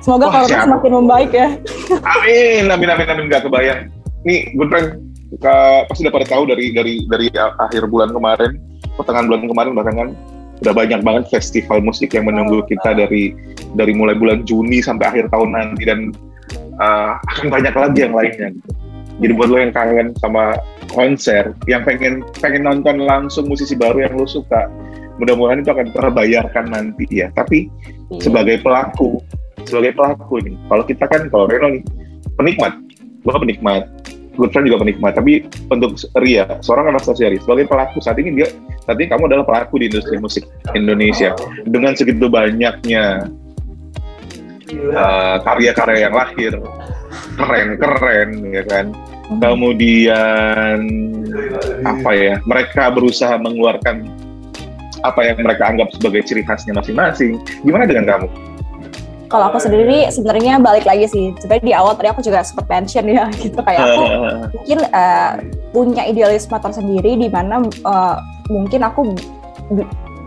Semoga 0.00 0.24
Wah, 0.26 0.42
semakin 0.48 0.92
membaik 0.96 1.30
ya. 1.30 1.48
amin 2.16 2.64
amin 2.66 2.88
amin 2.88 3.06
amin 3.06 3.24
nggak 3.28 3.44
kebayang 3.44 3.92
nih 4.22 4.48
good 4.56 4.70
friend 4.70 4.88
ka- 5.38 5.84
pasti 5.86 6.06
udah 6.06 6.14
pada 6.14 6.26
tahu 6.26 6.42
dari 6.48 6.72
dari 6.72 6.94
dari 7.04 7.26
akhir 7.36 7.90
bulan 7.90 8.10
kemarin 8.10 8.56
pertengahan 8.94 9.26
bulan 9.28 9.42
kemarin 9.44 9.72
bahkan 9.76 9.94
kan 9.94 10.08
udah 10.62 10.72
banyak 10.72 11.00
banget 11.02 11.24
festival 11.28 11.82
musik 11.82 12.14
yang 12.14 12.30
menunggu 12.30 12.62
kita 12.64 12.94
dari 12.94 13.34
dari 13.74 13.92
mulai 13.92 14.14
bulan 14.14 14.46
Juni 14.46 14.78
sampai 14.78 15.10
akhir 15.10 15.26
tahun 15.28 15.50
nanti 15.52 15.82
dan 15.84 16.14
uh, 16.78 17.18
akan 17.34 17.46
banyak 17.50 17.74
lagi 17.74 17.98
yang 18.06 18.14
lainnya 18.14 18.48
gitu. 18.54 18.70
Jadi 19.20 19.32
buat 19.36 19.48
lo 19.50 19.58
yang 19.60 19.74
kangen 19.74 20.14
sama 20.18 20.56
konser, 20.88 21.52
yang 21.68 21.84
pengen 21.84 22.22
pengen 22.38 22.64
nonton 22.64 23.02
langsung 23.02 23.44
musisi 23.46 23.74
baru 23.74 24.06
yang 24.08 24.14
lo 24.16 24.24
suka, 24.24 24.66
mudah-mudahan 25.20 25.60
itu 25.60 25.70
akan 25.72 25.88
terbayarkan 25.92 26.64
nanti 26.72 27.06
ya. 27.10 27.28
Tapi 27.32 27.68
Iya. 28.12 28.28
sebagai 28.28 28.60
pelaku, 28.60 29.24
sebagai 29.64 29.96
pelaku 29.96 30.44
nih, 30.44 30.56
kalau 30.68 30.84
kita 30.84 31.04
kan 31.08 31.32
kalau 31.32 31.48
Reno 31.48 31.72
nih 31.72 31.82
penikmat, 32.36 32.76
gua 33.24 33.40
penikmat, 33.40 33.88
good 34.36 34.52
friend 34.52 34.68
juga 34.68 34.84
penikmat. 34.84 35.16
Tapi 35.16 35.48
untuk 35.72 35.96
Ria, 36.20 36.44
seorang 36.60 36.92
Anastasia 36.92 37.32
Ria, 37.32 37.40
sebagai 37.40 37.64
pelaku 37.68 38.04
saat 38.04 38.20
ini 38.20 38.36
dia 38.36 38.48
saat 38.84 39.00
ini 39.00 39.08
kamu 39.08 39.32
adalah 39.32 39.44
pelaku 39.48 39.80
di 39.80 39.88
industri 39.88 40.20
musik 40.20 40.44
Indonesia. 40.76 41.32
Dengan 41.64 41.96
segitu 41.96 42.28
banyaknya 42.28 43.32
uh, 44.92 45.36
karya-karya 45.40 46.08
yang 46.08 46.14
lahir. 46.16 46.52
Keren-keren 47.36 48.28
ya 48.52 48.64
kan? 48.64 48.86
Kemudian 49.32 50.80
apa 51.84 52.10
ya 52.12 52.36
mereka 52.44 52.92
berusaha 52.92 53.36
mengeluarkan 53.40 54.04
apa 55.02 55.20
yang 55.26 55.36
mereka 55.38 55.62
anggap 55.68 55.88
sebagai 55.94 56.22
ciri 56.26 56.42
khasnya 56.46 56.72
masing-masing 56.74 57.38
gimana 57.62 57.84
dengan 57.86 58.06
kamu 58.08 58.28
Kalau 59.32 59.48
aku 59.48 59.64
sendiri 59.64 60.12
sebenarnya 60.12 60.60
balik 60.60 60.84
lagi 60.84 61.08
sih. 61.08 61.32
Sebenarnya 61.40 61.64
di 61.64 61.72
awal 61.72 61.96
tadi 61.96 62.12
aku 62.12 62.20
juga 62.20 62.44
sempat 62.44 62.68
mention 62.68 63.08
ya 63.08 63.32
gitu 63.40 63.64
kayak 63.64 63.80
aku 63.80 64.02
mungkin 64.60 64.78
eh, 64.92 65.32
punya 65.72 66.04
idealisme 66.04 66.52
tersendiri 66.52 67.16
di 67.16 67.32
mana 67.32 67.64
eh, 67.64 68.16
mungkin 68.52 68.84
aku 68.84 69.16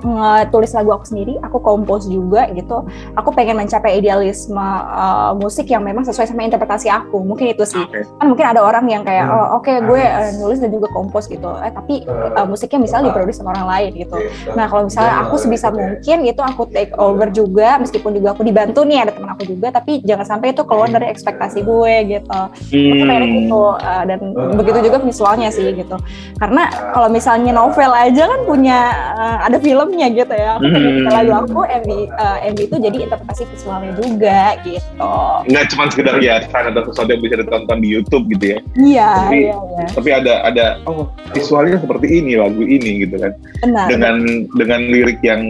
ngetulis 0.06 0.72
lagu 0.78 0.94
aku 0.94 1.06
sendiri, 1.10 1.42
aku 1.42 1.58
kompos 1.60 2.06
juga 2.06 2.46
gitu. 2.54 2.86
Aku 3.18 3.34
pengen 3.34 3.58
mencapai 3.58 3.98
idealisme 3.98 4.62
eh, 4.94 5.32
musik 5.38 5.66
yang 5.70 5.82
memang 5.82 6.06
sesuai 6.06 6.30
sama 6.30 6.46
interpretasi 6.46 6.88
aku. 6.94 7.26
Mungkin 7.26 7.58
itu 7.58 7.66
sih. 7.66 7.82
Oke. 7.82 8.06
Kan 8.06 8.26
mungkin 8.30 8.46
ada 8.46 8.62
orang 8.62 8.86
yang 8.86 9.02
kayak 9.02 9.26
oh 9.28 9.58
oke 9.60 9.72
gue 9.72 10.02
eh, 10.02 10.32
nulis 10.38 10.62
dan 10.62 10.70
juga 10.70 10.88
kompos 10.94 11.26
gitu. 11.26 11.50
Eh 11.60 11.72
tapi 11.74 12.06
eh, 12.06 12.46
musiknya 12.46 12.80
misalnya 12.86 13.12
diproduksi 13.12 13.42
sama 13.42 13.58
orang 13.58 13.68
lain 13.68 13.92
gitu. 14.06 14.18
Nah 14.54 14.66
kalau 14.70 14.88
misalnya 14.88 15.26
aku 15.26 15.36
sebisa 15.42 15.74
mungkin 15.74 16.18
itu 16.24 16.42
aku 16.42 16.70
take 16.70 16.94
over 16.96 17.28
juga 17.34 17.82
meskipun 17.82 18.16
juga 18.16 18.38
aku 18.38 18.46
dibantu 18.46 18.86
nih 18.86 19.08
ada 19.08 19.12
teman 19.12 19.34
aku 19.34 19.44
juga 19.50 19.74
tapi 19.74 20.06
jangan 20.06 20.38
sampai 20.38 20.54
itu 20.54 20.62
keluar 20.64 20.88
dari 20.88 21.10
ekspektasi 21.10 21.66
gue 21.66 21.94
gitu. 22.08 22.30
Aku 22.32 22.74
Hmm. 22.76 23.24
gitu 23.26 23.64
uh, 23.72 24.04
dan 24.04 24.20
begitu 24.58 24.92
juga 24.92 24.98
visualnya 25.02 25.50
sih 25.50 25.66
gitu. 25.74 25.98
Karena 26.38 26.68
kalau 26.92 27.08
misalnya 27.08 27.52
novel 27.56 27.92
aja 27.94 28.24
kan 28.28 28.42
punya 28.44 28.80
uh, 29.16 29.38
ada 29.48 29.58
filmnya 29.96 30.08
gitu 30.12 30.34
ya. 30.36 30.50
Aku 30.60 30.68
Hmm. 30.68 31.08
lagu 31.08 31.32
aku 31.34 31.60
MV 31.64 31.90
uh, 32.12 32.38
MV 32.52 32.60
itu 32.68 32.75
jadi 32.78 32.98
interpretasi 33.08 33.44
visualnya 33.48 33.92
juga 33.96 34.40
gitu. 34.62 35.14
nggak 35.48 35.66
cuma 35.72 35.84
sekedar 35.88 36.16
hiasan 36.20 36.64
atau 36.74 36.82
sesuatu 36.86 37.10
yang 37.10 37.24
bisa 37.24 37.36
ditonton 37.40 37.78
di 37.80 37.90
YouTube 37.90 38.25
gitu 38.30 38.46
ya 38.52 38.60
Iya, 38.75 39.10
Tapi- 39.24 39.44
iya, 39.46 39.56
iya. 39.56 39.86
tapi 39.88 40.10
ada 40.12 40.34
ada 40.44 40.66
oh 40.84 41.08
visualnya 41.32 41.78
seperti 41.80 42.20
ini 42.20 42.36
lagu 42.36 42.60
ini 42.60 43.06
gitu 43.06 43.16
kan 43.18 43.32
Benar. 43.62 43.86
dengan 43.88 44.16
dengan 44.52 44.82
lirik 44.86 45.20
yang 45.22 45.42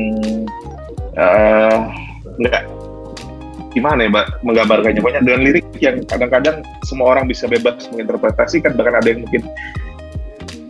eh, 1.15 1.77
nggak 2.37 2.63
gimana 3.71 3.99
ya 4.01 4.09
mbak 4.11 4.25
menggambarkannya 4.41 5.01
banyak 5.01 5.21
dengan 5.23 5.41
lirik 5.41 5.65
yang 5.79 5.95
kadang-kadang 6.05 6.55
semua 6.83 7.17
orang 7.17 7.25
bisa 7.25 7.47
bebas 7.47 7.87
menginterpretasikan 7.89 8.75
bahkan 8.75 8.99
ada 8.99 9.07
yang 9.09 9.25
mungkin 9.25 9.41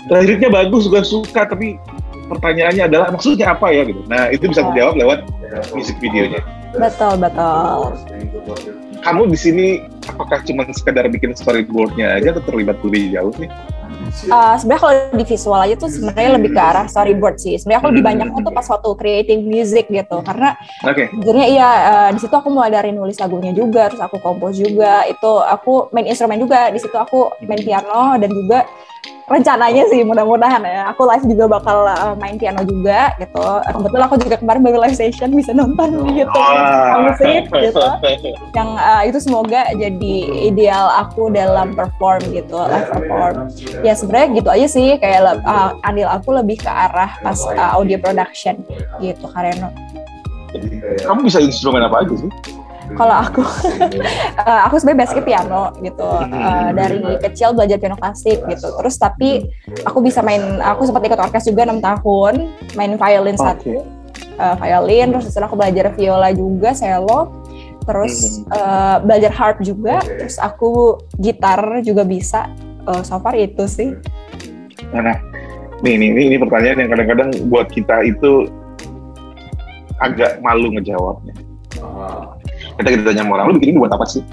liriknya 0.08 0.50
bagus 0.50 0.86
juga 0.86 1.02
suka 1.02 1.50
tapi 1.50 1.82
pertanyaannya 2.28 2.84
adalah 2.90 3.08
maksudnya 3.14 3.54
apa 3.54 3.72
ya? 3.72 3.84
Gitu. 3.86 4.02
Nah 4.10 4.30
itu 4.34 4.46
bisa 4.50 4.62
terjawab 4.72 4.96
lewat 4.98 5.20
musik 5.74 5.98
videonya. 6.02 6.42
Betul, 6.76 7.16
betul. 7.24 7.96
kamu 9.06 9.30
di 9.30 9.38
sini 9.38 9.68
apakah 10.10 10.42
cuma 10.42 10.66
sekedar 10.74 11.06
bikin 11.14 11.38
storyboardnya 11.38 12.18
aja 12.18 12.34
atau 12.34 12.44
terlibat 12.50 12.82
lebih 12.82 13.14
jauh 13.14 13.34
nih 13.38 13.54
Uh, 14.26 14.56
sebenarnya 14.58 14.82
kalau 14.82 14.94
di 15.14 15.26
visual 15.28 15.60
aja 15.60 15.76
tuh 15.76 15.90
sebenarnya 15.92 16.32
lebih 16.40 16.52
ke 16.56 16.62
arah 16.62 16.86
storyboard 16.88 17.38
sih. 17.38 17.56
Sebenarnya 17.60 17.80
aku 17.84 17.90
lebih 17.94 18.06
banyaknya 18.06 18.40
tuh 18.42 18.54
pas 18.56 18.68
waktu 18.68 18.90
creating 18.98 19.40
music 19.46 19.86
gitu. 19.92 20.18
Karena 20.24 20.56
oke 20.84 21.04
Sebenarnya 21.12 21.48
iya 21.52 21.70
eh, 21.84 22.10
di 22.16 22.20
situ 22.24 22.34
aku 22.34 22.50
mulai 22.50 22.72
dari 22.72 22.96
nulis 22.96 23.20
lagunya 23.20 23.52
juga, 23.52 23.92
terus 23.92 24.02
aku 24.02 24.18
kompos 24.24 24.58
juga. 24.58 25.06
Itu 25.06 25.44
aku 25.44 25.92
main 25.92 26.08
instrumen 26.10 26.42
juga. 26.42 26.72
Di 26.72 26.80
situ 26.80 26.96
aku 26.96 27.34
main 27.44 27.62
piano 27.62 28.18
dan 28.18 28.30
juga 28.32 28.66
rencananya 29.26 29.90
sih 29.90 30.06
mudah-mudahan 30.06 30.62
ya. 30.62 30.82
Aku 30.94 31.06
live 31.10 31.26
juga 31.26 31.46
bakal 31.58 31.86
eh, 31.90 32.14
main 32.22 32.38
piano 32.38 32.62
juga 32.62 33.14
gitu. 33.18 33.46
Kebetulan 33.66 34.06
aku 34.06 34.16
juga 34.22 34.36
kemarin 34.38 34.62
baru 34.62 34.78
live 34.86 34.98
session 34.98 35.34
bisa 35.34 35.52
nonton 35.54 36.06
di 36.06 36.22
YouTube 36.22 36.46
musik 37.02 37.44
gitu. 37.50 37.86
Yang 38.58 38.70
eh, 38.78 39.02
itu 39.10 39.20
semoga 39.22 39.62
jadi 39.74 40.16
ideal 40.54 40.86
aku 40.94 41.34
dalam 41.34 41.74
perform 41.74 42.22
gitu, 42.34 42.58
live 42.58 42.90
perform. 42.94 43.36
Ya 43.84 43.94
sebenarnya 43.98 44.28
gitu 44.40 44.50
aja 44.52 44.68
sih. 44.68 44.88
Kayak 45.00 45.20
le- 45.26 45.42
eh, 45.44 45.72
andil 45.84 46.08
aku 46.08 46.30
lebih 46.36 46.62
ke 46.62 46.70
arah 46.70 47.18
pas 47.20 47.40
eh, 47.52 47.72
audio 47.76 47.98
production 48.00 48.62
gitu 49.02 49.26
Kareno. 49.32 49.70
kamu 51.04 51.28
bisa 51.28 51.44
instrumen 51.44 51.84
apa 51.84 52.08
aja 52.08 52.16
sih? 52.16 52.32
Kalau 52.96 53.16
aku 53.18 53.42
eh, 54.40 54.62
aku 54.70 54.80
sebenarnya 54.80 55.00
basicnya 55.04 55.26
piano 55.26 55.64
gitu. 55.84 56.10
Eh, 56.32 56.70
dari 56.72 57.02
kecil 57.20 57.52
belajar 57.52 57.78
piano 57.82 57.98
klasik 58.00 58.40
gitu. 58.46 58.68
Terus 58.80 58.96
tapi 58.96 59.44
aku 59.84 60.00
bisa 60.00 60.24
main 60.24 60.62
aku 60.62 60.88
sempat 60.88 61.04
ikut 61.04 61.20
orkes 61.20 61.50
juga 61.50 61.68
enam 61.68 61.84
tahun 61.84 62.56
main 62.78 62.96
violin 62.96 63.36
satu 63.36 63.84
eh, 64.16 64.56
violin. 64.62 65.12
Terus 65.18 65.26
setelah 65.28 65.50
aku 65.52 65.58
belajar 65.60 65.92
viola 65.98 66.30
juga 66.32 66.72
cello. 66.72 67.34
Terus 67.86 68.46
eh, 68.48 68.98
belajar 69.04 69.32
harp 69.34 69.58
juga. 69.60 70.00
Terus 70.06 70.38
aku 70.40 71.02
gitar 71.20 71.84
juga 71.84 72.08
bisa 72.08 72.48
Eh, 72.86 73.02
so 73.02 73.18
far 73.18 73.34
itu 73.34 73.66
sih 73.66 73.98
Nah, 74.94 75.18
nih, 75.82 75.98
nih, 75.98 76.08
ini, 76.14 76.22
ini 76.32 76.38
pertanyaan 76.38 76.86
yang 76.86 76.90
kadang-kadang 76.94 77.30
buat 77.50 77.68
kita 77.74 78.06
itu 78.06 78.48
agak 80.00 80.40
malu 80.40 80.72
ngejawabnya. 80.72 81.34
Kita 82.80 82.90
kita 82.92 83.04
tanya 83.08 83.24
sama 83.24 83.40
orang, 83.40 83.56
lu 83.56 83.60
bikin 83.60 83.76
ini 83.76 83.80
buat 83.82 83.94
apa 83.96 84.06
sih? 84.08 84.24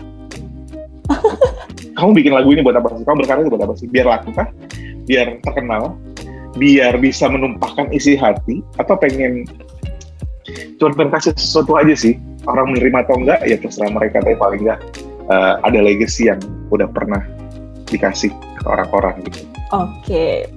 Kamu 1.99 2.11
bikin 2.15 2.33
lagu 2.35 2.49
ini 2.53 2.61
buat 2.63 2.77
apa 2.79 2.95
sih? 2.95 3.03
Kamu 3.07 3.17
berkarya 3.25 3.49
buat 3.49 3.63
apa 3.65 3.75
sih? 3.79 3.87
Biar 3.91 4.07
laku 4.07 4.31
kah? 4.35 4.49
Biar 5.07 5.41
terkenal? 5.43 5.97
Biar 6.59 6.95
bisa 7.01 7.27
menumpahkan 7.27 7.91
isi 7.91 8.15
hati? 8.15 8.61
Atau 8.79 8.99
pengen 9.01 9.49
cuma 10.79 10.95
pengen 10.95 11.11
kasih 11.15 11.33
sesuatu 11.39 11.79
aja 11.79 11.95
sih? 11.95 12.19
Orang 12.47 12.75
menerima 12.75 13.07
atau 13.07 13.17
enggak, 13.19 13.41
ya 13.47 13.57
terserah 13.59 13.91
mereka. 13.95 14.19
Tapi 14.23 14.35
paling 14.37 14.61
enggak 14.67 14.79
eh, 15.31 15.55
ada 15.63 15.79
legacy 15.79 16.31
yang 16.31 16.43
udah 16.75 16.91
pernah 16.91 17.23
dikasih 17.93 18.33
ke 18.33 18.65
orang-orang 18.65 19.21
gitu. 19.29 19.45
Oke, 19.73 20.49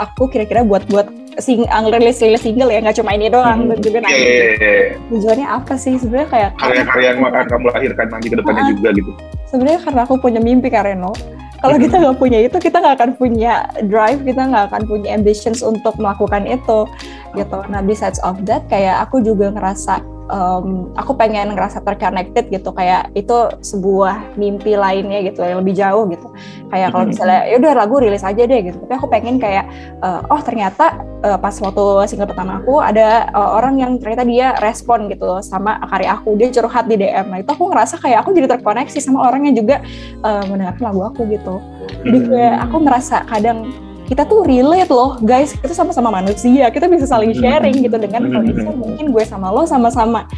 aku 0.00 0.28
kira-kira 0.32 0.64
buat-buat 0.64 1.26
sing 1.36 1.68
rilis 1.68 2.16
rilis 2.24 2.40
single 2.40 2.72
ya 2.72 2.80
nggak 2.80 2.96
cuma 2.96 3.12
ini 3.12 3.28
doang 3.28 3.68
dan 3.68 3.78
juga 3.84 4.00
nanti 4.00 4.16
iya, 4.16 4.32
iya, 4.32 4.54
iya. 4.56 4.92
tujuannya 5.12 5.46
apa 5.46 5.76
sih 5.76 6.00
sebenarnya 6.00 6.28
kayak 6.32 6.50
karya-karya 6.56 7.08
yang 7.12 7.20
akan 7.28 7.44
kamu 7.44 7.66
lahirkan 7.76 8.06
nanti 8.08 8.26
ke 8.32 8.36
depannya 8.40 8.62
Ah. 8.64 8.70
juga 8.72 8.88
gitu. 8.96 9.10
sebenarnya 9.52 9.80
karena 9.84 10.00
aku 10.08 10.14
punya 10.16 10.40
mimpi 10.40 10.68
Kareno 10.72 11.12
kalau 11.60 11.76
kita 11.76 11.94
nggak 12.00 12.16
punya 12.16 12.38
itu 12.40 12.56
kita 12.56 12.76
nggak 12.80 12.96
akan 12.96 13.10
punya 13.20 13.68
drive 13.84 14.20
kita 14.24 14.42
nggak 14.48 14.64
akan 14.72 14.82
punya 14.88 15.08
ambitions 15.12 15.60
untuk 15.60 15.92
melakukan 16.00 16.48
itu 16.48 16.88
gitu 17.36 17.58
nah 17.68 17.80
besides 17.84 18.16
of 18.24 18.40
that 18.48 18.64
kayak 18.72 18.96
aku 19.04 19.20
juga 19.20 19.52
ngerasa 19.52 20.00
em, 20.26 20.90
aku 20.98 21.12
pengen 21.14 21.54
ngerasa 21.54 21.82
terconnected 21.82 22.50
gitu 22.50 22.70
kayak 22.74 23.10
itu 23.14 23.34
sebuah 23.62 24.34
mimpi 24.34 24.74
lainnya 24.74 25.22
gitu 25.26 25.42
yang 25.42 25.62
lebih 25.62 25.74
jauh 25.78 26.04
gitu. 26.10 26.28
Kayak 26.70 26.88
kalau 26.94 27.04
misalnya 27.06 27.40
ya 27.46 27.56
udah 27.62 27.72
lagu 27.78 27.94
rilis 28.02 28.26
aja 28.26 28.42
deh 28.42 28.60
gitu. 28.66 28.76
Tapi 28.82 28.92
aku 28.98 29.06
pengen 29.06 29.38
kayak 29.38 29.64
eh, 30.02 30.20
oh 30.32 30.40
ternyata 30.42 30.98
eh, 31.22 31.38
pas 31.38 31.54
waktu 31.54 31.84
single 32.10 32.30
pertama 32.30 32.58
aku 32.62 32.82
ada 32.82 33.30
eh, 33.30 33.50
orang 33.54 33.78
yang 33.78 33.92
ternyata 34.02 34.24
dia 34.26 34.46
respon 34.58 35.06
gitu 35.10 35.38
sama 35.42 35.78
karya 35.86 36.18
aku. 36.18 36.34
Dia 36.34 36.50
curhat 36.50 36.90
di 36.90 36.98
DM 36.98 37.26
nah 37.30 37.38
itu 37.42 37.50
aku 37.50 37.70
ngerasa 37.70 37.98
kayak 37.98 38.26
aku 38.26 38.30
jadi 38.34 38.58
terkoneksi 38.58 38.98
sama 39.02 39.26
orang 39.30 39.46
yang 39.50 39.54
juga 39.62 39.82
eh, 40.22 40.44
mendengarkan 40.50 40.82
lagu 40.90 41.00
aku 41.06 41.22
gitu. 41.30 41.62
Jadi 42.02 42.18
kayak 42.30 42.56
aku 42.66 42.76
merasa 42.82 43.22
kadang 43.26 43.70
kita 44.06 44.22
tuh 44.24 44.46
relate 44.46 44.90
loh 44.90 45.18
guys. 45.20 45.52
Kita 45.52 45.74
sama-sama 45.74 46.08
manusia. 46.08 46.70
Kita 46.70 46.86
bisa 46.86 47.04
saling 47.04 47.34
sharing 47.34 47.82
gitu 47.82 47.98
dengan 47.98 48.30
kondisi 48.30 48.62
yang 48.62 48.78
mungkin 48.78 49.10
gue 49.10 49.24
sama 49.26 49.50
lo 49.50 49.66
sama-sama 49.66 50.30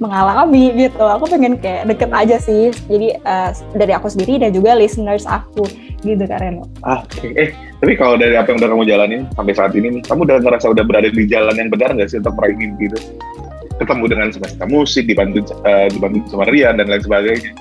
mengalami 0.00 0.72
gitu. 0.88 1.04
Aku 1.04 1.28
pengen 1.28 1.60
kayak 1.60 1.86
deket 1.92 2.10
aja 2.10 2.36
sih. 2.40 2.72
Jadi 2.88 3.20
eh, 3.20 3.50
dari 3.76 3.92
aku 3.92 4.08
sendiri 4.08 4.40
dan 4.40 4.50
juga 4.56 4.72
listeners 4.74 5.28
aku 5.28 5.68
gitu 6.00 6.24
Karen 6.24 6.64
Ah, 6.80 7.04
oke. 7.04 7.28
Eh, 7.36 7.52
tapi 7.80 7.92
kalau 8.00 8.16
dari 8.16 8.32
apa 8.36 8.48
yang 8.52 8.58
udah 8.64 8.70
kamu 8.72 8.84
jalanin 8.88 9.20
sampai 9.36 9.52
saat 9.52 9.72
ini 9.76 10.00
nih, 10.00 10.02
kamu 10.08 10.24
udah 10.24 10.36
ngerasa 10.40 10.66
udah 10.72 10.84
berada 10.84 11.08
di 11.12 11.24
jalan 11.28 11.54
yang 11.56 11.68
benar 11.68 11.92
nggak 11.92 12.08
sih 12.08 12.18
untuk 12.20 12.32
meraih 12.40 12.56
mimpi 12.56 12.88
itu? 12.88 12.98
Ketemu 13.80 14.04
dengan 14.08 14.28
semesta 14.32 14.64
musik, 14.68 15.04
dibantu 15.08 15.44
eh, 15.68 15.88
dibantu 15.92 16.24
sama 16.32 16.48
Rian 16.48 16.80
dan 16.80 16.88
lain 16.88 17.04
sebagainya. 17.04 17.52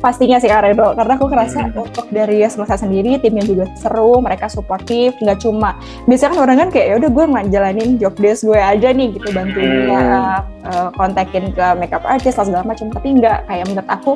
Pastinya 0.00 0.36
sih 0.36 0.50
Karedo 0.50 0.92
karena 0.92 1.12
aku 1.16 1.26
ngerasa 1.28 1.60
hmm. 1.72 1.84
untuk 1.88 2.06
dari 2.12 2.44
semesta 2.46 2.76
sendiri 2.76 3.16
timnya 3.20 3.44
juga 3.44 3.64
seru 3.80 4.20
mereka 4.20 4.46
suportif 4.46 5.16
nggak 5.20 5.40
cuma 5.40 5.76
biasanya 6.04 6.30
kan 6.36 6.40
orang 6.44 6.56
kan 6.66 6.68
kayak 6.70 6.86
ya 6.86 6.94
udah 7.00 7.10
gue 7.10 7.24
ngejalanin 7.32 7.90
job 7.96 8.14
desk 8.20 8.44
gue 8.44 8.60
aja 8.60 8.88
nih 8.92 9.16
gitu 9.16 9.28
bantuin 9.32 9.70
hmm. 9.70 9.82
dia 9.88 10.04
uh, 10.68 10.88
kontakin 10.94 11.50
ke 11.54 11.66
makeup 11.80 12.04
artist 12.04 12.36
segala 12.36 12.66
macam 12.66 12.92
tapi 12.92 13.08
nggak 13.16 13.48
kayak 13.48 13.64
menurut 13.66 13.88
aku 13.88 14.12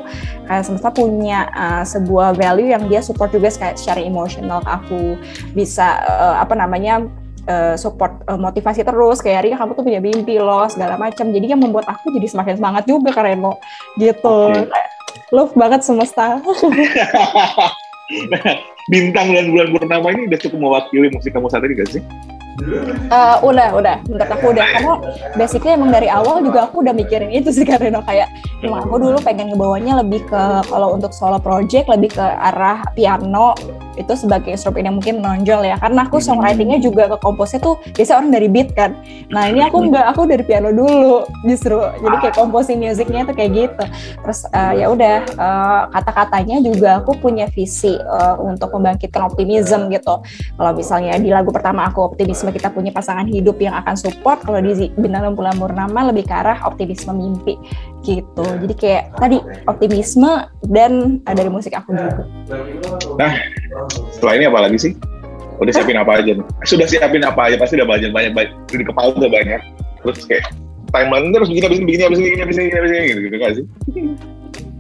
kayak 0.46 0.64
semesta 0.66 0.90
punya 0.92 1.48
uh, 1.54 1.84
sebuah 1.86 2.36
value 2.36 2.70
yang 2.70 2.84
dia 2.86 3.00
support 3.00 3.30
juga 3.34 3.50
kayak 3.50 3.76
secara 3.78 4.00
emosional. 4.02 4.62
Aku 4.66 5.16
bisa 5.56 6.00
uh, 6.06 6.36
apa 6.38 6.54
namanya 6.54 7.06
uh, 7.50 7.74
support 7.74 8.22
uh, 8.30 8.38
motivasi 8.38 8.86
terus. 8.86 9.18
Kayak 9.22 9.48
Ria 9.48 9.56
kamu 9.58 9.72
tuh 9.74 9.84
punya 9.84 10.00
mimpi 10.02 10.36
loh 10.38 10.66
segala 10.70 10.98
macam 11.00 11.30
jadi 11.30 11.56
yang 11.56 11.60
membuat 11.60 11.88
aku 11.88 12.12
jadi 12.14 12.26
semakin 12.30 12.54
semangat 12.58 12.84
juga 12.86 13.10
karena 13.14 13.54
gitu. 13.98 14.38
Okay 14.54 14.99
love 15.30 15.54
banget 15.54 15.80
semesta. 15.86 16.38
nah, 18.30 18.52
bintang 18.90 19.30
dan 19.30 19.50
bulan 19.50 19.68
purnama 19.74 20.08
ini 20.14 20.26
udah 20.30 20.38
cukup 20.42 20.58
mewakili 20.58 21.08
musik 21.14 21.30
kamu 21.34 21.46
saat 21.50 21.64
ini 21.66 21.74
gak 21.78 21.90
sih? 21.90 22.02
Uh, 23.10 23.36
udah, 23.40 23.68
udah. 23.72 23.96
Menurut 24.06 24.30
aku 24.30 24.44
udah. 24.52 24.66
Karena 24.66 24.94
basically 25.38 25.72
emang 25.72 25.90
dari 25.94 26.08
awal 26.12 26.44
juga 26.44 26.68
aku 26.68 26.84
udah 26.84 26.92
mikirin 26.92 27.32
itu 27.32 27.48
sih 27.54 27.64
karena 27.70 28.02
kayak 28.04 28.28
emang 28.60 28.84
aku 28.84 29.00
dulu 29.00 29.18
pengen 29.24 29.54
ngebawanya 29.54 30.04
lebih 30.04 30.26
ke 30.28 30.42
kalau 30.68 30.92
untuk 30.92 31.14
solo 31.14 31.40
project 31.40 31.88
lebih 31.88 32.12
ke 32.12 32.22
arah 32.22 32.84
piano. 32.92 33.56
Itu 33.98 34.16
sebagai 34.16 34.56
instrumen 34.56 34.88
yang 34.88 34.96
mungkin 34.96 35.20
menonjol 35.20 35.60
ya. 35.66 35.76
Karena 35.76 36.08
aku 36.08 36.20
songwritingnya 36.20 36.80
juga 36.80 37.10
ke 37.12 37.16
komposnya 37.20 37.60
tuh 37.60 37.76
biasa 37.96 38.20
orang 38.20 38.32
dari 38.32 38.48
beat 38.48 38.72
kan. 38.72 38.96
Nah 39.28 39.48
ini 39.48 39.60
aku 39.64 39.92
nggak 39.92 40.06
aku 40.16 40.24
dari 40.28 40.44
piano 40.44 40.72
dulu 40.72 41.28
justru. 41.44 41.76
Jadi 41.76 42.16
kayak 42.24 42.36
komposi 42.36 42.76
musiknya 42.76 43.28
tuh 43.28 43.34
kayak 43.36 43.50
gitu. 43.52 43.84
Terus 44.24 44.40
uh, 44.52 44.72
ya 44.72 44.86
udah 44.88 45.16
uh, 45.36 45.82
kata-katanya 45.92 46.64
juga 46.64 47.04
aku 47.04 47.16
punya 47.20 47.48
visi 47.52 47.92
uh, 47.96 48.40
untuk 48.40 48.72
membangkitkan 48.72 49.20
optimism 49.20 49.92
gitu. 49.92 50.24
Kalau 50.56 50.72
misalnya 50.72 51.20
di 51.20 51.28
lagu 51.28 51.52
pertama 51.52 51.88
aku 51.88 52.08
optimisme 52.40 52.56
kita 52.56 52.68
punya 52.72 52.90
pasangan 52.96 53.28
hidup 53.28 53.60
yang 53.60 53.76
akan 53.76 53.92
support 54.00 54.40
kalau 54.40 54.64
di 54.64 54.88
bintang 54.96 55.36
bulan 55.36 55.52
purnama 55.60 56.08
lebih 56.08 56.24
ke 56.24 56.32
arah 56.32 56.56
optimisme 56.64 57.12
mimpi 57.12 57.60
gitu 58.00 58.46
jadi 58.64 58.74
kayak 58.80 59.04
tadi 59.20 59.38
optimisme 59.68 60.48
dan 60.72 61.20
uh, 61.28 61.34
dari 61.36 61.52
musik 61.52 61.76
aku 61.76 61.92
juga 61.92 62.24
nah 63.20 63.36
setelah 64.16 64.34
ini 64.36 64.44
apa 64.48 64.58
lagi 64.68 64.78
sih? 64.80 64.92
Udah 65.60 65.72
siapin 65.76 66.00
apa 66.00 66.24
aja? 66.24 66.32
Sudah 66.64 66.88
siapin 66.88 67.20
apa 67.20 67.52
aja? 67.52 67.60
Pasti 67.60 67.76
udah 67.76 67.84
banyak 67.84 68.16
banyak, 68.16 68.32
banyak. 68.32 68.52
di 68.72 68.84
kepala 68.84 69.12
udah 69.12 69.28
banyak. 69.28 69.60
Terus 70.00 70.18
kayak 70.24 70.44
timeline 70.88 71.36
terus 71.36 71.52
begini, 71.52 71.68
begini, 71.68 71.84
begini, 71.84 72.04
begini, 72.08 72.16
begini, 72.16 72.44
begini, 72.48 72.80
begini, 72.80 73.04
gitu, 73.04 73.20
gitu 73.20 73.36
kan 73.36 73.50
sih? 73.52 73.66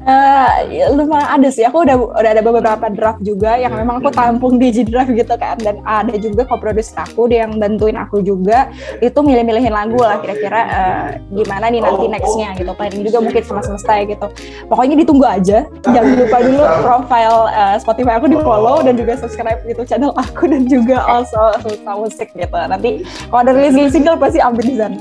Uh, 0.00 0.48
lumayan 0.96 1.28
ada 1.28 1.48
sih. 1.52 1.60
Aku 1.68 1.84
udah 1.84 1.92
udah 1.92 2.30
ada 2.32 2.40
beberapa 2.40 2.88
draft 2.88 3.20
juga 3.20 3.60
yang 3.60 3.76
memang 3.76 4.00
aku 4.00 4.08
tampung 4.16 4.56
di 4.56 4.72
G 4.72 4.88
draft 4.88 5.12
gitu 5.12 5.36
kan. 5.36 5.60
Dan 5.60 5.84
ada 5.84 6.16
juga 6.16 6.48
co-producer 6.48 6.96
aku 7.04 7.28
dia 7.28 7.44
yang 7.44 7.60
bantuin 7.60 8.00
aku 8.00 8.24
juga. 8.24 8.72
Itu 9.04 9.20
milih-milihin 9.20 9.76
lagu 9.76 10.00
lah 10.00 10.16
kira-kira 10.24 10.60
uh, 10.72 11.06
gimana 11.36 11.68
nih 11.68 11.84
nanti 11.84 12.08
nextnya 12.08 12.56
gitu. 12.56 12.72
Planning 12.72 13.02
juga 13.04 13.18
mungkin 13.20 13.42
sama 13.44 13.60
semesta 13.60 13.92
gitu. 14.08 14.26
Pokoknya 14.72 14.96
ditunggu 15.04 15.26
aja. 15.28 15.68
Jangan 15.84 16.12
lupa 16.16 16.38
dulu 16.40 16.62
profile 16.80 17.38
uh, 17.52 17.76
Spotify 17.76 18.16
aku 18.16 18.32
di 18.32 18.38
follow 18.40 18.80
dan 18.80 18.96
juga 18.96 19.20
subscribe 19.20 19.60
gitu 19.68 19.84
channel 19.84 20.16
aku 20.16 20.48
dan 20.48 20.64
juga 20.64 21.04
also 21.04 21.60
Sulta 21.60 21.92
Musik 21.92 22.32
gitu. 22.32 22.56
Nanti 22.56 23.04
kalau 23.28 23.44
ada 23.44 23.52
rilis 23.52 23.92
single 23.92 24.16
pasti 24.16 24.40
ambil 24.40 24.64
di 24.64 24.76
sana. 24.80 24.96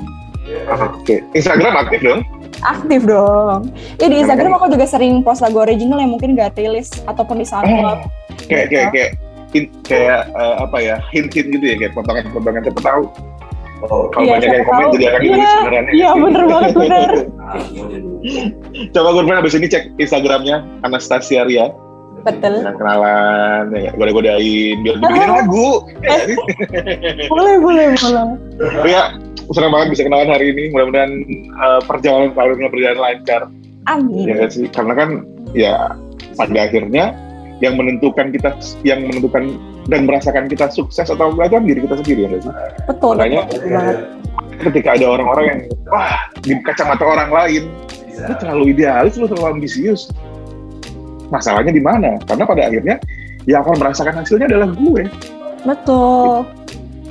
Oke, 0.74 0.90
okay. 1.06 1.20
Instagram 1.38 1.78
aktif 1.78 2.02
dong? 2.02 2.26
Aktif 2.64 3.08
dong. 3.08 3.72
Ya 4.00 4.08
di 4.12 4.18
Instagram 4.20 4.60
aku 4.60 4.72
juga 4.72 4.86
sering 4.88 5.24
post 5.24 5.40
lagu 5.40 5.64
original 5.64 6.00
yang 6.00 6.12
mungkin 6.12 6.36
gak 6.36 6.60
rilis 6.60 6.92
ataupun 7.08 7.40
di 7.40 7.46
SoundCloud. 7.48 8.00
Eh, 8.52 8.68
kayak 8.68 8.68
kayak 8.70 8.88
kayak 8.92 9.12
kayak 9.88 10.22
uh, 10.36 10.68
apa 10.68 10.78
ya 10.78 10.96
hint-hint 11.10 11.48
gitu 11.56 11.66
ya 11.66 11.76
kayak 11.80 11.94
potongan-potongan 11.96 12.62
siapa 12.68 12.82
tahu. 12.84 13.04
Oh, 13.80 14.12
kalau 14.12 14.28
iya, 14.28 14.34
banyak 14.36 14.50
yang 14.52 14.66
komen 14.68 14.86
jadi 14.92 15.06
akan 15.08 15.20
ditulis 15.24 15.40
iya, 15.40 15.56
beneran. 15.56 15.86
Iya 15.96 16.10
bener 16.20 16.44
banget 16.52 16.72
bener. 16.76 17.12
Coba 18.94 19.10
gue 19.16 19.24
abis 19.24 19.56
ini 19.56 19.68
cek 19.72 19.84
Instagramnya 19.96 20.68
Anastasia 20.84 21.48
Ria. 21.48 21.72
Betul. 22.20 22.60
Dengan 22.60 22.76
kenalan, 22.76 23.64
ya, 23.80 23.92
goda-godain 23.96 24.76
biar 24.84 24.96
dibikin 25.00 25.32
lagu. 25.32 25.88
boleh, 27.32 27.56
boleh, 27.64 27.86
boleh. 27.96 28.24
Ria, 28.84 29.16
senang 29.54 29.72
banget 29.74 29.88
bisa 29.98 30.04
kenalan 30.06 30.30
hari 30.30 30.54
ini. 30.54 30.64
Mudah-mudahan 30.74 31.12
uh, 31.58 31.82
perjalanan 31.86 32.32
karirnya 32.38 32.70
berjalan 32.70 33.00
lancar. 33.00 33.42
Amin. 33.90 34.30
Ya 34.30 34.46
sih, 34.50 34.70
karena 34.70 34.94
kan 34.94 35.10
ya 35.58 35.74
pada 36.38 36.60
akhirnya 36.70 37.18
yang 37.60 37.76
menentukan 37.76 38.32
kita, 38.32 38.56
yang 38.86 39.04
menentukan 39.04 39.58
dan 39.90 40.06
merasakan 40.06 40.46
kita 40.48 40.70
sukses 40.70 41.10
atau 41.10 41.34
enggak 41.34 41.58
kan 41.58 41.66
diri 41.66 41.82
kita 41.84 41.96
sendiri 42.00 42.22
ya 42.30 42.40
sih. 42.40 42.54
Betul. 42.86 43.16
Makanya 43.18 43.42
betul 43.50 44.20
ketika 44.60 45.00
ada 45.00 45.06
orang-orang 45.08 45.46
yang 45.48 45.60
wah 45.88 46.28
di 46.44 46.54
kacamata 46.62 47.04
orang 47.08 47.32
lain, 47.32 47.64
lu 48.28 48.34
terlalu 48.38 48.64
idealis, 48.76 49.16
lu 49.16 49.26
terlalu 49.26 49.60
ambisius. 49.60 50.12
Masalahnya 51.30 51.74
di 51.74 51.82
mana? 51.82 52.18
Karena 52.26 52.44
pada 52.44 52.62
akhirnya 52.68 52.96
yang 53.46 53.62
akan 53.66 53.76
merasakan 53.82 54.14
hasilnya 54.20 54.50
adalah 54.50 54.70
gue. 54.74 55.04
Betul 55.64 56.46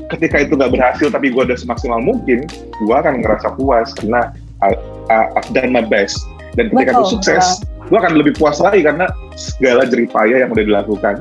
ketika 0.09 0.45
itu 0.45 0.57
nggak 0.57 0.73
berhasil 0.73 1.09
tapi 1.13 1.33
gue 1.33 1.43
udah 1.45 1.59
semaksimal 1.59 2.01
mungkin 2.01 2.49
gue 2.81 2.97
akan 2.97 3.21
ngerasa 3.21 3.55
puas 3.57 3.93
karena 3.97 4.33
I, 4.65 4.75
I, 5.13 5.39
I've 5.39 5.51
done 5.53 5.71
my 5.71 5.85
best 5.85 6.25
dan 6.57 6.73
ketika 6.73 6.97
Betul, 6.97 7.03
itu 7.05 7.13
sukses 7.21 7.45
gue 7.89 7.99
akan 7.99 8.15
lebih 8.21 8.37
puas 8.37 8.61
lagi 8.61 8.85
karena 8.85 9.09
segala 9.37 9.89
jeripaya 9.89 10.45
yang 10.45 10.51
udah 10.53 10.65
dilakukan 10.65 11.17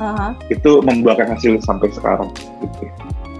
uh-huh. 0.00 0.32
itu 0.52 0.80
membuahkan 0.84 1.36
hasil 1.36 1.60
sampai 1.64 1.88
sekarang 1.92 2.28
gitu. 2.60 2.84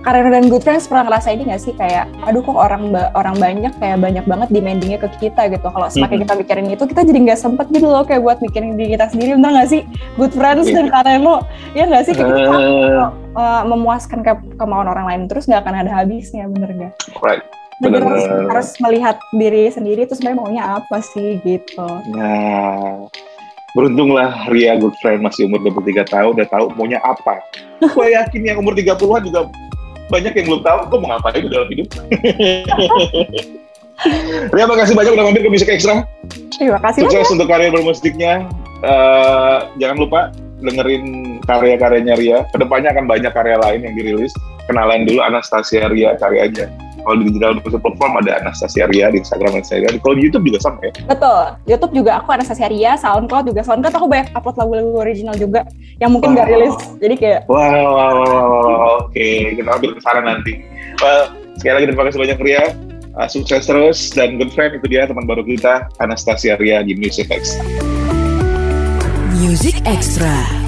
Karena 0.04 0.28
dan 0.36 0.52
Good 0.52 0.68
Friends 0.68 0.84
pernah 0.84 1.08
ngerasa 1.08 1.32
ini 1.32 1.48
gak 1.48 1.62
sih 1.64 1.72
kayak, 1.72 2.12
aduh 2.28 2.44
kok 2.44 2.52
orang 2.52 2.92
orang 3.16 3.40
banyak 3.40 3.72
kayak 3.80 3.98
banyak 4.04 4.24
banget 4.28 4.48
demandingnya 4.52 5.00
ke 5.00 5.08
kita 5.16 5.48
gitu. 5.48 5.64
Kalau 5.64 5.88
semakin 5.88 6.20
mm-hmm. 6.20 6.22
kita 6.28 6.32
mikirin 6.44 6.66
itu, 6.68 6.84
kita 6.84 7.02
jadi 7.08 7.18
nggak 7.24 7.40
sempet 7.40 7.66
gitu 7.72 7.88
loh 7.88 8.04
kayak 8.04 8.20
buat 8.20 8.38
mikirin 8.44 8.76
diri 8.76 9.00
kita 9.00 9.08
sendiri. 9.08 9.40
Bener 9.40 9.64
gak 9.64 9.68
sih? 9.72 9.80
Good 10.20 10.36
Friends 10.36 10.68
yeah. 10.68 10.76
dan 10.76 10.86
Kareno, 10.92 11.36
ya 11.72 11.84
gak 11.88 12.04
sih? 12.04 12.12
Kayak 12.12 12.36
kita 12.36 12.52
uh, 12.52 13.08
uh, 13.32 13.62
memuaskan 13.64 14.20
ke 14.20 14.32
kemauan 14.60 14.92
orang 14.92 15.08
lain 15.08 15.20
terus 15.24 15.48
nggak 15.48 15.64
akan 15.64 15.74
ada 15.88 15.90
habisnya, 16.04 16.44
bener 16.52 16.70
gak? 16.76 16.92
Right. 17.24 17.44
Bener, 17.82 18.06
harus, 18.06 18.24
harus 18.28 18.68
melihat 18.78 19.16
diri 19.34 19.66
sendiri 19.72 20.06
itu 20.06 20.14
sebenarnya 20.14 20.38
maunya 20.38 20.62
apa 20.78 21.02
sih 21.02 21.42
gitu. 21.42 21.88
Nah, 22.14 23.10
beruntunglah 23.74 24.46
Ria 24.46 24.78
Good 24.78 24.94
Friend 25.02 25.18
masih 25.18 25.50
umur 25.50 25.58
23 25.66 26.06
tahun 26.06 26.30
udah 26.38 26.48
tahu 26.52 26.64
maunya 26.78 27.02
apa. 27.02 27.42
Gue 27.82 28.14
yakin 28.14 28.46
yang 28.46 28.62
umur 28.62 28.78
30-an 28.78 29.26
juga 29.26 29.50
banyak 30.12 30.32
yang 30.36 30.46
belum 30.52 30.62
tahu 30.62 30.78
gue 30.92 30.98
mau 31.00 31.08
ngapain 31.16 31.44
dalam 31.48 31.68
hidup. 31.72 31.88
Ria, 34.50 34.66
makasih 34.66 34.94
banyak 34.98 35.12
udah 35.14 35.24
mampir 35.30 35.42
ke 35.46 35.50
Musik 35.50 35.70
Extra. 35.70 36.02
Terima 36.58 36.82
kasih 36.82 37.06
Sukses 37.06 37.24
banyak. 37.24 37.34
untuk 37.38 37.46
karya 37.46 37.68
bermusiknya. 37.70 38.32
Uh, 38.84 39.70
jangan 39.80 39.96
lupa 39.96 40.20
dengerin 40.60 41.38
karya-karyanya 41.46 42.14
Ria. 42.18 42.38
Ke 42.50 42.58
depannya 42.60 42.90
akan 42.92 43.06
banyak 43.06 43.32
karya 43.32 43.56
lain 43.56 43.80
yang 43.86 43.94
dirilis. 43.94 44.34
Kenalan 44.66 45.06
dulu 45.06 45.22
Anastasia 45.22 45.88
Ria, 45.88 46.18
cari 46.18 46.42
aja. 46.42 46.68
Kalau 47.02 47.16
di 47.20 47.24
digital 47.28 47.58
platform 47.60 48.12
ada 48.22 48.32
Anastasia 48.44 48.86
Ria 48.86 49.10
di 49.10 49.18
Instagram 49.20 49.58
Anastasia 49.58 49.90
Ria. 49.90 49.98
Kalau 49.98 50.14
di 50.16 50.22
YouTube 50.24 50.44
juga 50.46 50.58
sama 50.62 50.78
ya? 50.84 50.92
Betul. 51.04 51.42
YouTube 51.66 51.92
juga 51.92 52.12
aku 52.22 52.28
Anastasia 52.32 52.68
Ria, 52.70 52.92
SoundCloud 52.96 53.44
juga. 53.50 53.60
SoundCloud 53.66 53.94
aku 53.94 54.06
banyak 54.08 54.28
upload 54.32 54.56
lagu-lagu 54.56 54.90
original 55.02 55.36
juga 55.36 55.60
yang 55.98 56.14
mungkin 56.14 56.38
nggak 56.38 56.48
wow. 56.48 56.54
rilis. 56.54 56.76
Jadi 57.02 57.14
kayak 57.18 57.40
Wow, 57.50 57.60
wow, 57.60 57.82
wow, 57.92 58.14
wow, 58.16 58.44
wow. 58.46 58.92
oke. 59.04 59.12
Okay. 59.12 59.58
Kita 59.58 59.70
ambil 59.74 59.90
ke 59.96 60.00
sana 60.00 60.20
nanti. 60.22 60.52
Well, 61.02 61.22
sekali 61.58 61.74
lagi 61.82 61.86
terima 61.90 62.04
kasih 62.08 62.20
banyak 62.22 62.38
Ria. 62.40 62.64
Uh, 63.14 63.30
sukses 63.30 63.62
terus 63.70 64.10
dan 64.10 64.42
good 64.42 64.50
friend 64.50 64.74
itu 64.74 64.90
dia 64.90 65.06
teman 65.06 65.22
baru 65.22 65.46
kita 65.46 65.86
Anastasia 66.02 66.58
Ria 66.58 66.82
di 66.82 66.98
Music 66.98 67.30
Extra. 67.30 67.62
Music 69.38 69.78
Extra. 69.86 70.63